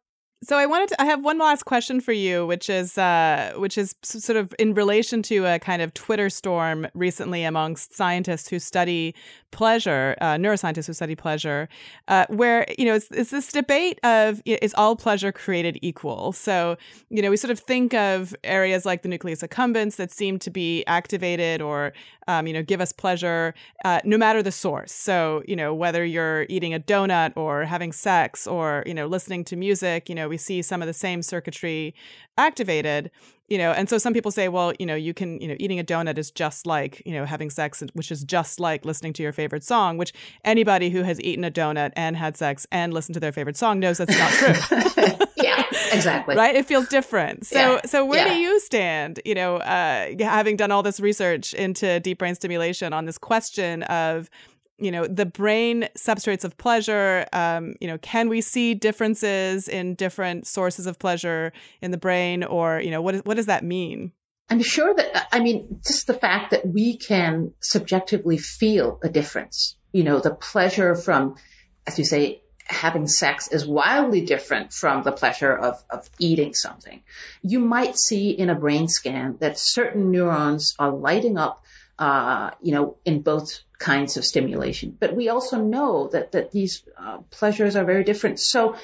[0.43, 3.77] so I wanted to, I have one last question for you, which is uh, which
[3.77, 8.61] is sort of in relation to a kind of Twitter storm recently amongst scientists who
[8.61, 9.17] study
[9.51, 11.69] pleasure, uh, neuroscientists who study pleasure,
[12.09, 16.33] uh, where you know it's, it's, this debate of is all pleasure created equal?
[16.33, 16.77] So
[17.11, 20.51] you know we sort of think of areas like the nucleus accumbens that seem to
[20.51, 21.93] be activated or
[22.27, 24.93] um, you know give us pleasure uh, no matter the source.
[24.93, 29.45] So you know whether you're eating a donut or having sex or you know listening
[29.45, 31.95] to music, you know we see some of the same circuitry
[32.37, 33.11] activated.
[33.49, 35.79] You know and so some people say well you know you can you know eating
[35.79, 39.23] a donut is just like you know having sex which is just like listening to
[39.23, 40.13] your favorite song which
[40.45, 43.81] anybody who has eaten a donut and had sex and listened to their favorite song
[43.81, 47.81] knows that's not true yeah exactly right it feels different so yeah.
[47.87, 48.35] so where yeah.
[48.35, 52.93] do you stand you know uh, having done all this research into deep brain stimulation
[52.93, 54.29] on this question of
[54.79, 59.95] you know the brain substrates of pleasure um, you know can we see differences in
[59.95, 61.53] different sources of pleasure
[61.83, 64.13] in the brain or you know what, what does that mean?
[64.51, 69.77] I'm sure that i mean just the fact that we can subjectively feel a difference.
[69.93, 71.37] You know the pleasure from
[71.87, 77.03] as you say having sex is wildly different from the pleasure of, of eating something.
[77.41, 81.65] You might see in a brain scan that certain neurons are lighting up
[81.99, 84.97] uh, you know, in both kinds of stimulation.
[84.99, 88.41] But we also know that, that these uh, pleasures are very different.
[88.41, 88.77] So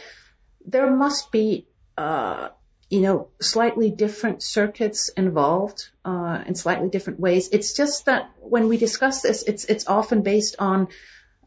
[0.67, 1.67] there must be,
[1.99, 2.51] uh,
[2.89, 7.49] you know, slightly different circuits involved, uh, in slightly different ways.
[7.51, 10.89] It's just that when we discuss this, it's, it's often based on,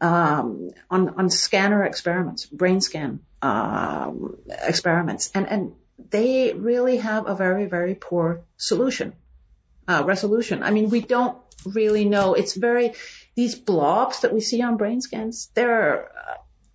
[0.00, 5.30] um, on, on scanner experiments, brain scan, um, experiments.
[5.34, 5.72] And, and
[6.10, 9.14] they really have a very, very poor solution,
[9.88, 10.62] uh, resolution.
[10.62, 12.34] I mean, we don't really know.
[12.34, 12.92] It's very,
[13.38, 16.10] these blobs that we see on brain scans, they're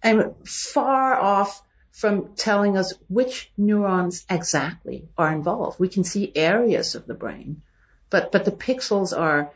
[0.01, 1.61] uh, far off
[1.91, 5.77] from telling us which neurons exactly are involved.
[5.77, 7.63] We can see areas of the brain,
[8.09, 9.51] but, but the pixels are,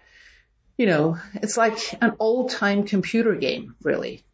[0.77, 4.25] you know, it's like an old time computer game, really.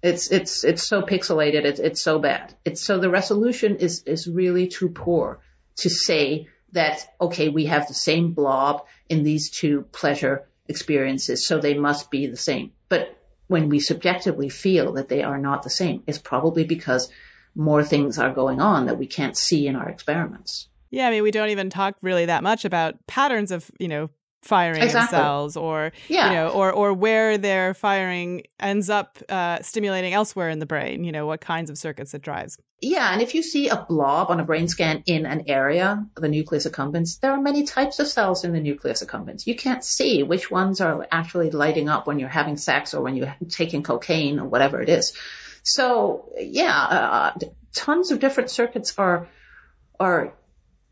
[0.00, 1.64] It's, it's, it's so pixelated.
[1.64, 2.54] It's, it's so bad.
[2.64, 5.40] It's so the resolution is, is really too poor
[5.78, 11.58] to say that, okay, we have the same blob in these two pleasure experiences, so
[11.58, 12.72] they must be the same.
[12.88, 17.10] But when we subjectively feel that they are not the same, it's probably because
[17.54, 20.68] more things are going on that we can't see in our experiments.
[20.90, 24.10] Yeah, I mean, we don't even talk really that much about patterns of, you know,
[24.44, 25.16] firing exactly.
[25.16, 26.28] cells or yeah.
[26.28, 31.02] you know or or where their firing ends up uh, stimulating elsewhere in the brain
[31.02, 34.30] you know what kinds of circuits it drives yeah and if you see a blob
[34.30, 38.06] on a brain scan in an area the nucleus accumbens there are many types of
[38.06, 42.18] cells in the nucleus accumbens you can't see which ones are actually lighting up when
[42.18, 45.14] you're having sex or when you're taking cocaine or whatever it is
[45.62, 47.38] so yeah uh,
[47.72, 49.26] tons of different circuits are
[49.98, 50.34] are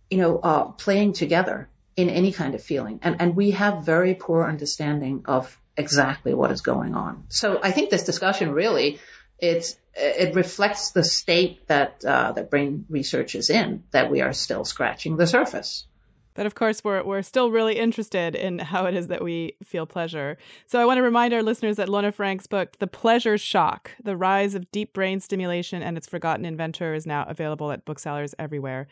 [0.09, 3.01] you know uh, playing together in any kind of feeling.
[3.03, 7.25] And, and we have very poor understanding of exactly what is going on.
[7.29, 9.01] So I think this discussion really,
[9.39, 14.33] it's, it reflects the state that, uh, that brain research is in, that we are
[14.33, 15.87] still scratching the surface.
[16.35, 19.87] But of course, we're, we're still really interested in how it is that we feel
[19.87, 20.39] pleasure.
[20.67, 24.17] So I want to remind our listeners that Lone Frank's book, The Pleasure Shock The
[24.17, 28.87] Rise of Deep Brain Stimulation and Its Forgotten Inventor, is now available at booksellers everywhere.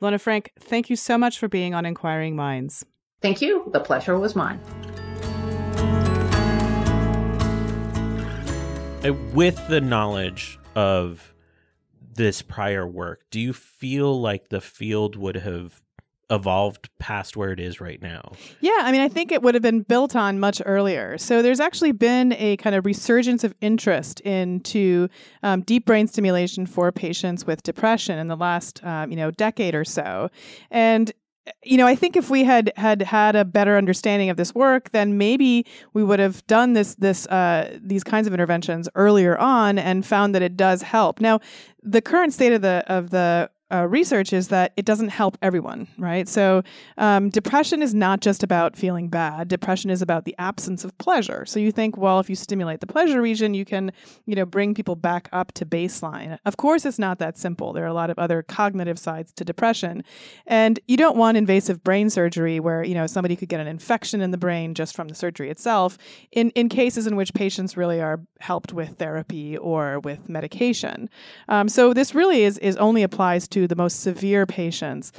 [0.00, 2.84] Lone Frank, thank you so much for being on Inquiring Minds.
[3.22, 3.68] Thank you.
[3.72, 4.60] The pleasure was mine.
[9.04, 11.34] Uh, with the knowledge of
[12.14, 15.80] this prior work, do you feel like the field would have
[16.30, 18.32] evolved past where it is right now.
[18.60, 21.18] Yeah, I mean, I think it would have been built on much earlier.
[21.18, 25.08] So there's actually been a kind of resurgence of interest into
[25.42, 29.74] um, deep brain stimulation for patients with depression in the last, um, you know, decade
[29.74, 30.30] or so,
[30.70, 31.12] and
[31.62, 34.90] you know, I think if we had had had a better understanding of this work,
[34.90, 39.78] then maybe we would have done this this uh, these kinds of interventions earlier on
[39.78, 41.20] and found that it does help.
[41.20, 41.40] Now,
[41.82, 45.88] the current state of the of the uh, research is that it doesn't help everyone,
[45.98, 46.28] right?
[46.28, 46.62] So,
[46.98, 49.48] um, depression is not just about feeling bad.
[49.48, 51.44] Depression is about the absence of pleasure.
[51.46, 53.90] So you think, well, if you stimulate the pleasure region, you can,
[54.24, 56.38] you know, bring people back up to baseline.
[56.44, 57.72] Of course, it's not that simple.
[57.72, 60.04] There are a lot of other cognitive sides to depression,
[60.46, 64.20] and you don't want invasive brain surgery where you know somebody could get an infection
[64.20, 65.98] in the brain just from the surgery itself.
[66.30, 71.10] In in cases in which patients really are helped with therapy or with medication.
[71.48, 75.12] Um, so this really is is only applies to to the most severe patients.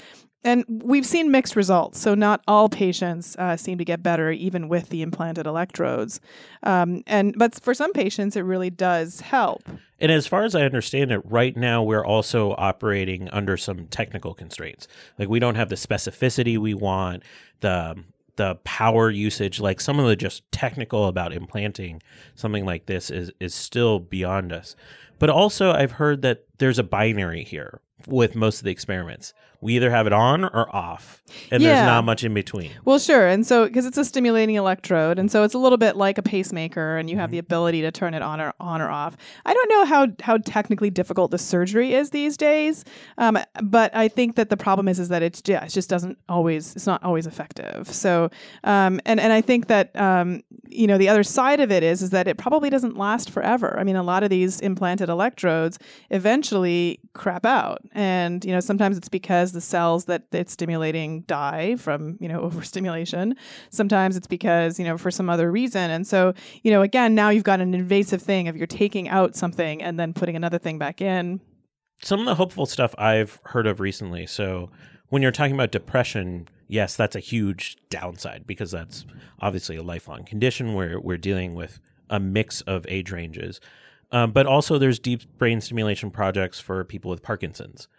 [0.44, 2.00] And we've seen mixed results.
[2.00, 6.22] So, not all patients uh, seem to get better even with the implanted electrodes.
[6.64, 9.64] Um, and But for some patients, it really does help.
[10.00, 14.36] And as far as I understand it, right now we're also operating under some technical
[14.36, 14.88] constraints.
[15.18, 17.24] Like, we don't have the specificity we want,
[17.62, 17.96] the
[18.36, 22.04] the power usage, like some of the just technical about implanting
[22.36, 24.76] something like this is is still beyond us.
[25.18, 29.34] But also I've heard that there's a binary here with most of the experiments.
[29.62, 31.74] We either have it on or off, and Yeah.
[31.76, 32.72] there's not much in between.
[32.86, 33.28] Well, sure.
[33.28, 36.22] And so, because it's a stimulating electrode, and so it's a little bit like a
[36.22, 37.22] pacemaker, and you Mm-hmm.
[37.22, 39.18] have the ability to turn it on or on or off.
[39.46, 42.86] I don't know how how technically difficult the surgery is these days,
[43.18, 46.18] um, but I think that the problem is is that it's yeah, it just doesn't
[46.30, 47.88] always it's not always effective.
[47.92, 48.30] So,
[48.64, 52.02] um, and and I think that um, you know the other side of it is
[52.02, 53.76] is that it probably doesn't last forever.
[53.80, 55.80] I mean, a lot of these implanted electrodes
[56.12, 61.76] eventually crap out, and you know sometimes it's because the cells that it's stimulating die
[61.76, 63.36] from you know overstimulation.
[63.70, 66.34] Sometimes it's because you know for some other reason, and so
[66.64, 70.00] you know again now you've got an invasive thing of you're taking out something and
[70.00, 71.40] then putting another thing back in.
[72.02, 74.28] some of the hopeful stuff I've heard of recently.
[74.28, 74.70] So
[75.10, 79.06] when you're talking about depression, yes, that's a huge downside because that's
[79.40, 81.80] obviously a lifelong condition where we're dealing with
[82.10, 83.60] a mix of age ranges.
[84.12, 87.90] Um, but also, there's deep brain stimulation projects for people with Parkinson's,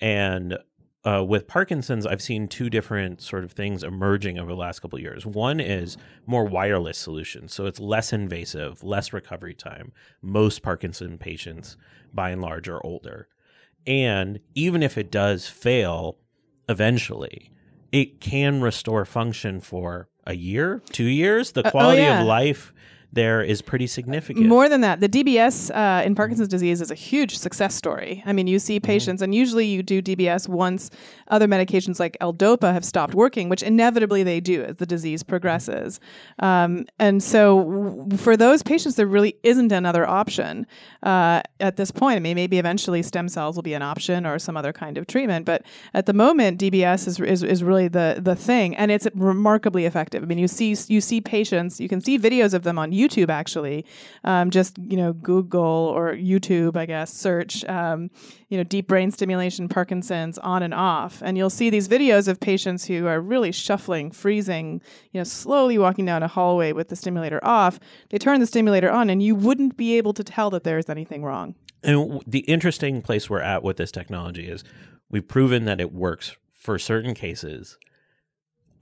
[0.00, 0.58] and
[1.06, 4.96] uh, with Parkinson's, I've seen two different sort of things emerging over the last couple
[4.96, 5.24] of years.
[5.24, 5.96] One is
[6.26, 9.92] more wireless solutions, so it's less invasive, less recovery time.
[10.20, 11.76] Most Parkinson patients,
[12.12, 13.28] by and large, are older,
[13.86, 16.18] and even if it does fail,
[16.68, 17.52] eventually,
[17.92, 21.52] it can restore function for a year, two years.
[21.52, 22.20] The oh, quality yeah.
[22.20, 22.74] of life
[23.16, 24.46] there is pretty significant.
[24.46, 28.22] More than that, the DBS uh, in Parkinson's disease is a huge success story.
[28.24, 30.90] I mean, you see patients, and usually you do DBS once
[31.28, 35.98] other medications like L-Dopa have stopped working, which inevitably they do as the disease progresses.
[36.38, 40.66] Um, and so, w- for those patients, there really isn't another option
[41.02, 42.16] uh, at this point.
[42.16, 45.06] I mean, maybe eventually stem cells will be an option or some other kind of
[45.06, 45.62] treatment, but
[45.94, 50.22] at the moment, DBS is, is, is really the the thing, and it's remarkably effective.
[50.22, 53.05] I mean, you see you see patients, you can see videos of them on YouTube
[53.28, 53.84] actually.
[54.24, 55.62] Um, just you know, Google
[55.94, 58.10] or YouTube, I guess, search um,
[58.48, 62.40] you know deep brain stimulation, Parkinson's, on and off, and you'll see these videos of
[62.40, 64.80] patients who are really shuffling, freezing,
[65.12, 67.78] you know, slowly walking down a hallway with the stimulator off.
[68.10, 71.22] They turn the stimulator on, and you wouldn't be able to tell that there's anything
[71.22, 71.54] wrong.
[71.82, 74.64] And the interesting place we're at with this technology is
[75.10, 77.78] we've proven that it works for certain cases,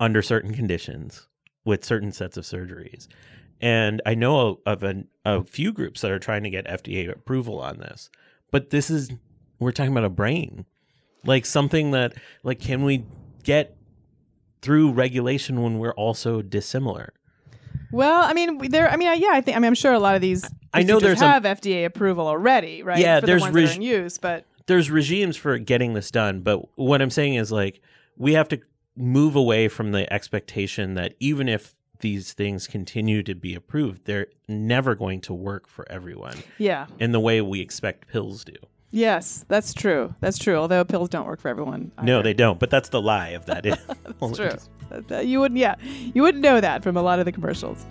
[0.00, 1.28] under certain conditions,
[1.64, 3.08] with certain sets of surgeries.
[3.64, 7.60] And I know of an, a few groups that are trying to get FDA approval
[7.60, 8.10] on this.
[8.50, 9.10] But this is,
[9.58, 10.66] we're talking about a brain.
[11.24, 12.12] Like something that,
[12.42, 13.06] like, can we
[13.42, 13.74] get
[14.60, 17.14] through regulation when we're also dissimilar?
[17.90, 18.90] Well, I mean, there.
[18.90, 19.56] I mean, yeah, I think.
[19.56, 20.44] I mean, I'm sure a lot of these.
[20.74, 22.98] I know there's a- have FDA approval already, right?
[22.98, 26.10] Yeah, for there's the ones that are in use, but there's regimes for getting this
[26.10, 27.80] done, but what I'm saying is like
[28.16, 28.60] we have to
[28.96, 31.73] move away from the expectation that even if
[32.04, 37.12] these things continue to be approved, they're never going to work for everyone yeah, in
[37.12, 38.52] the way we expect pills do.
[38.90, 40.14] yes, that's true.
[40.20, 40.56] That's true.
[40.56, 41.92] Although pills don't work for everyone.
[42.02, 43.64] No, they don't, but that's the lie of that.
[44.22, 45.20] It's true.
[45.22, 45.76] You wouldn't, yeah,
[46.14, 47.86] you wouldn't know that from a lot of the commercials.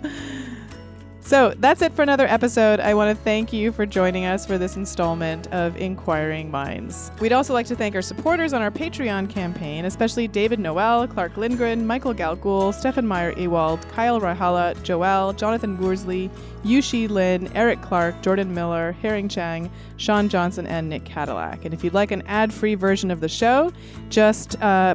[1.24, 2.80] So that's it for another episode.
[2.80, 7.10] I want to thank you for joining us for this installment of Inquiring Minds.
[7.18, 11.38] We'd also like to thank our supporters on our Patreon campaign, especially David Noel, Clark
[11.38, 16.30] Lindgren, Michael Galgul, Stefan Meyer Ewald, Kyle Rahala, Joel, Jonathan Worsley,
[16.62, 21.64] Yushi Lin, Eric Clark, Jordan Miller, Herring Chang, Sean Johnson, and Nick Cadillac.
[21.64, 23.72] And if you'd like an ad free version of the show,
[24.10, 24.94] just uh,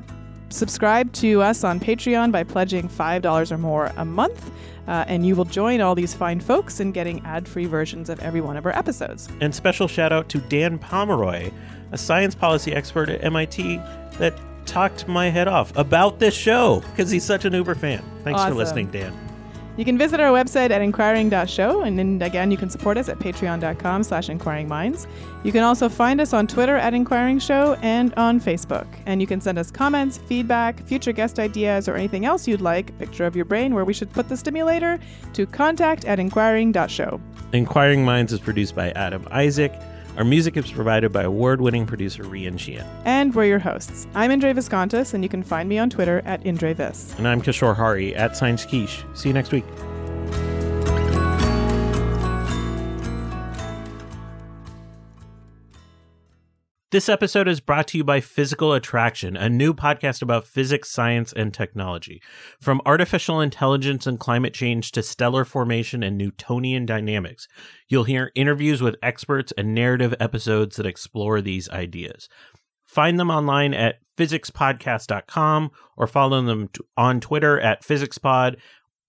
[0.50, 4.52] subscribe to us on Patreon by pledging $5 or more a month,
[4.90, 8.20] uh, and you will join all these fine folks in getting ad free versions of
[8.20, 9.30] every one of our episodes.
[9.40, 11.52] and special shout out to Dan Pomeroy,
[11.94, 13.78] a science policy expert at MIT
[14.18, 14.34] that
[14.66, 18.04] talked my head off about this show because he's such an Uber fan.
[18.24, 18.54] Thanks Awesome.
[18.54, 19.18] for listening, Dan.
[19.80, 23.18] You can visit our website at inquiring.show, and then again, you can support us at
[23.18, 25.08] patreon.com slash inquiringminds.
[25.46, 28.86] You can also find us on Twitter at Inquiring Show and on Facebook.
[29.06, 32.98] And you can send us comments, feedback, future guest ideas, or anything else you'd like,
[33.00, 35.00] picture of your brain where we should put the stimulator,
[35.32, 37.22] to contact at inquiring.show.
[37.54, 39.72] Inquiring Minds is produced by Adam Isaac.
[40.20, 42.86] Our music is provided by award winning producer Rian Sheehan.
[43.06, 44.06] And we're your hosts.
[44.14, 47.18] I'm Indre Viskontas, and you can find me on Twitter at IndreVis.
[47.18, 49.06] And I'm Kishore Hari at Science Quiche.
[49.14, 49.64] See you next week.
[56.92, 61.32] This episode is brought to you by Physical Attraction, a new podcast about physics, science,
[61.32, 62.20] and technology.
[62.60, 67.48] From artificial intelligence and climate change to stellar formation and Newtonian dynamics,
[67.90, 72.28] you'll hear interviews with experts and narrative episodes that explore these ideas.
[72.88, 78.56] Find them online at physicspodcast.com or follow them on Twitter at physicspod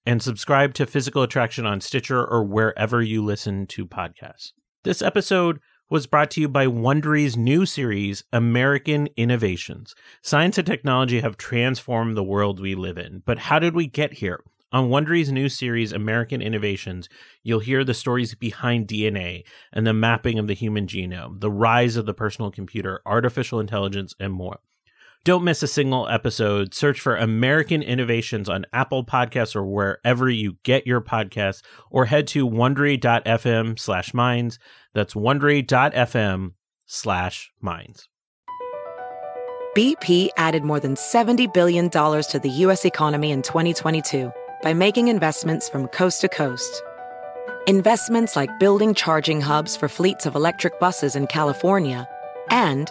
[0.05, 4.51] and subscribe to Physical Attraction on Stitcher or wherever you listen to podcasts.
[4.85, 5.61] This episode
[5.91, 9.97] was brought to you by Wondery's new series, American Innovations.
[10.23, 14.15] Science and technology have transformed the world we live in, but how did we get
[14.15, 14.45] here?
[14.71, 17.09] On Wondery's new series, American Innovations,
[17.43, 21.97] you'll hear the stories behind DNA and the mapping of the human genome, the rise
[21.97, 24.61] of the personal computer, artificial intelligence, and more.
[25.23, 26.73] Don't miss a single episode.
[26.73, 31.61] Search for American Innovations on Apple Podcasts or wherever you get your podcasts,
[31.91, 34.59] or head to wondery.fm slash minds.
[34.95, 36.53] That's wondery.fm
[36.87, 38.09] slash minds.
[39.77, 42.87] BP added more than $70 billion to the U.S.
[42.87, 46.83] economy in 2022 by making investments from coast to coast.
[47.67, 52.09] Investments like building charging hubs for fleets of electric buses in California
[52.49, 52.91] and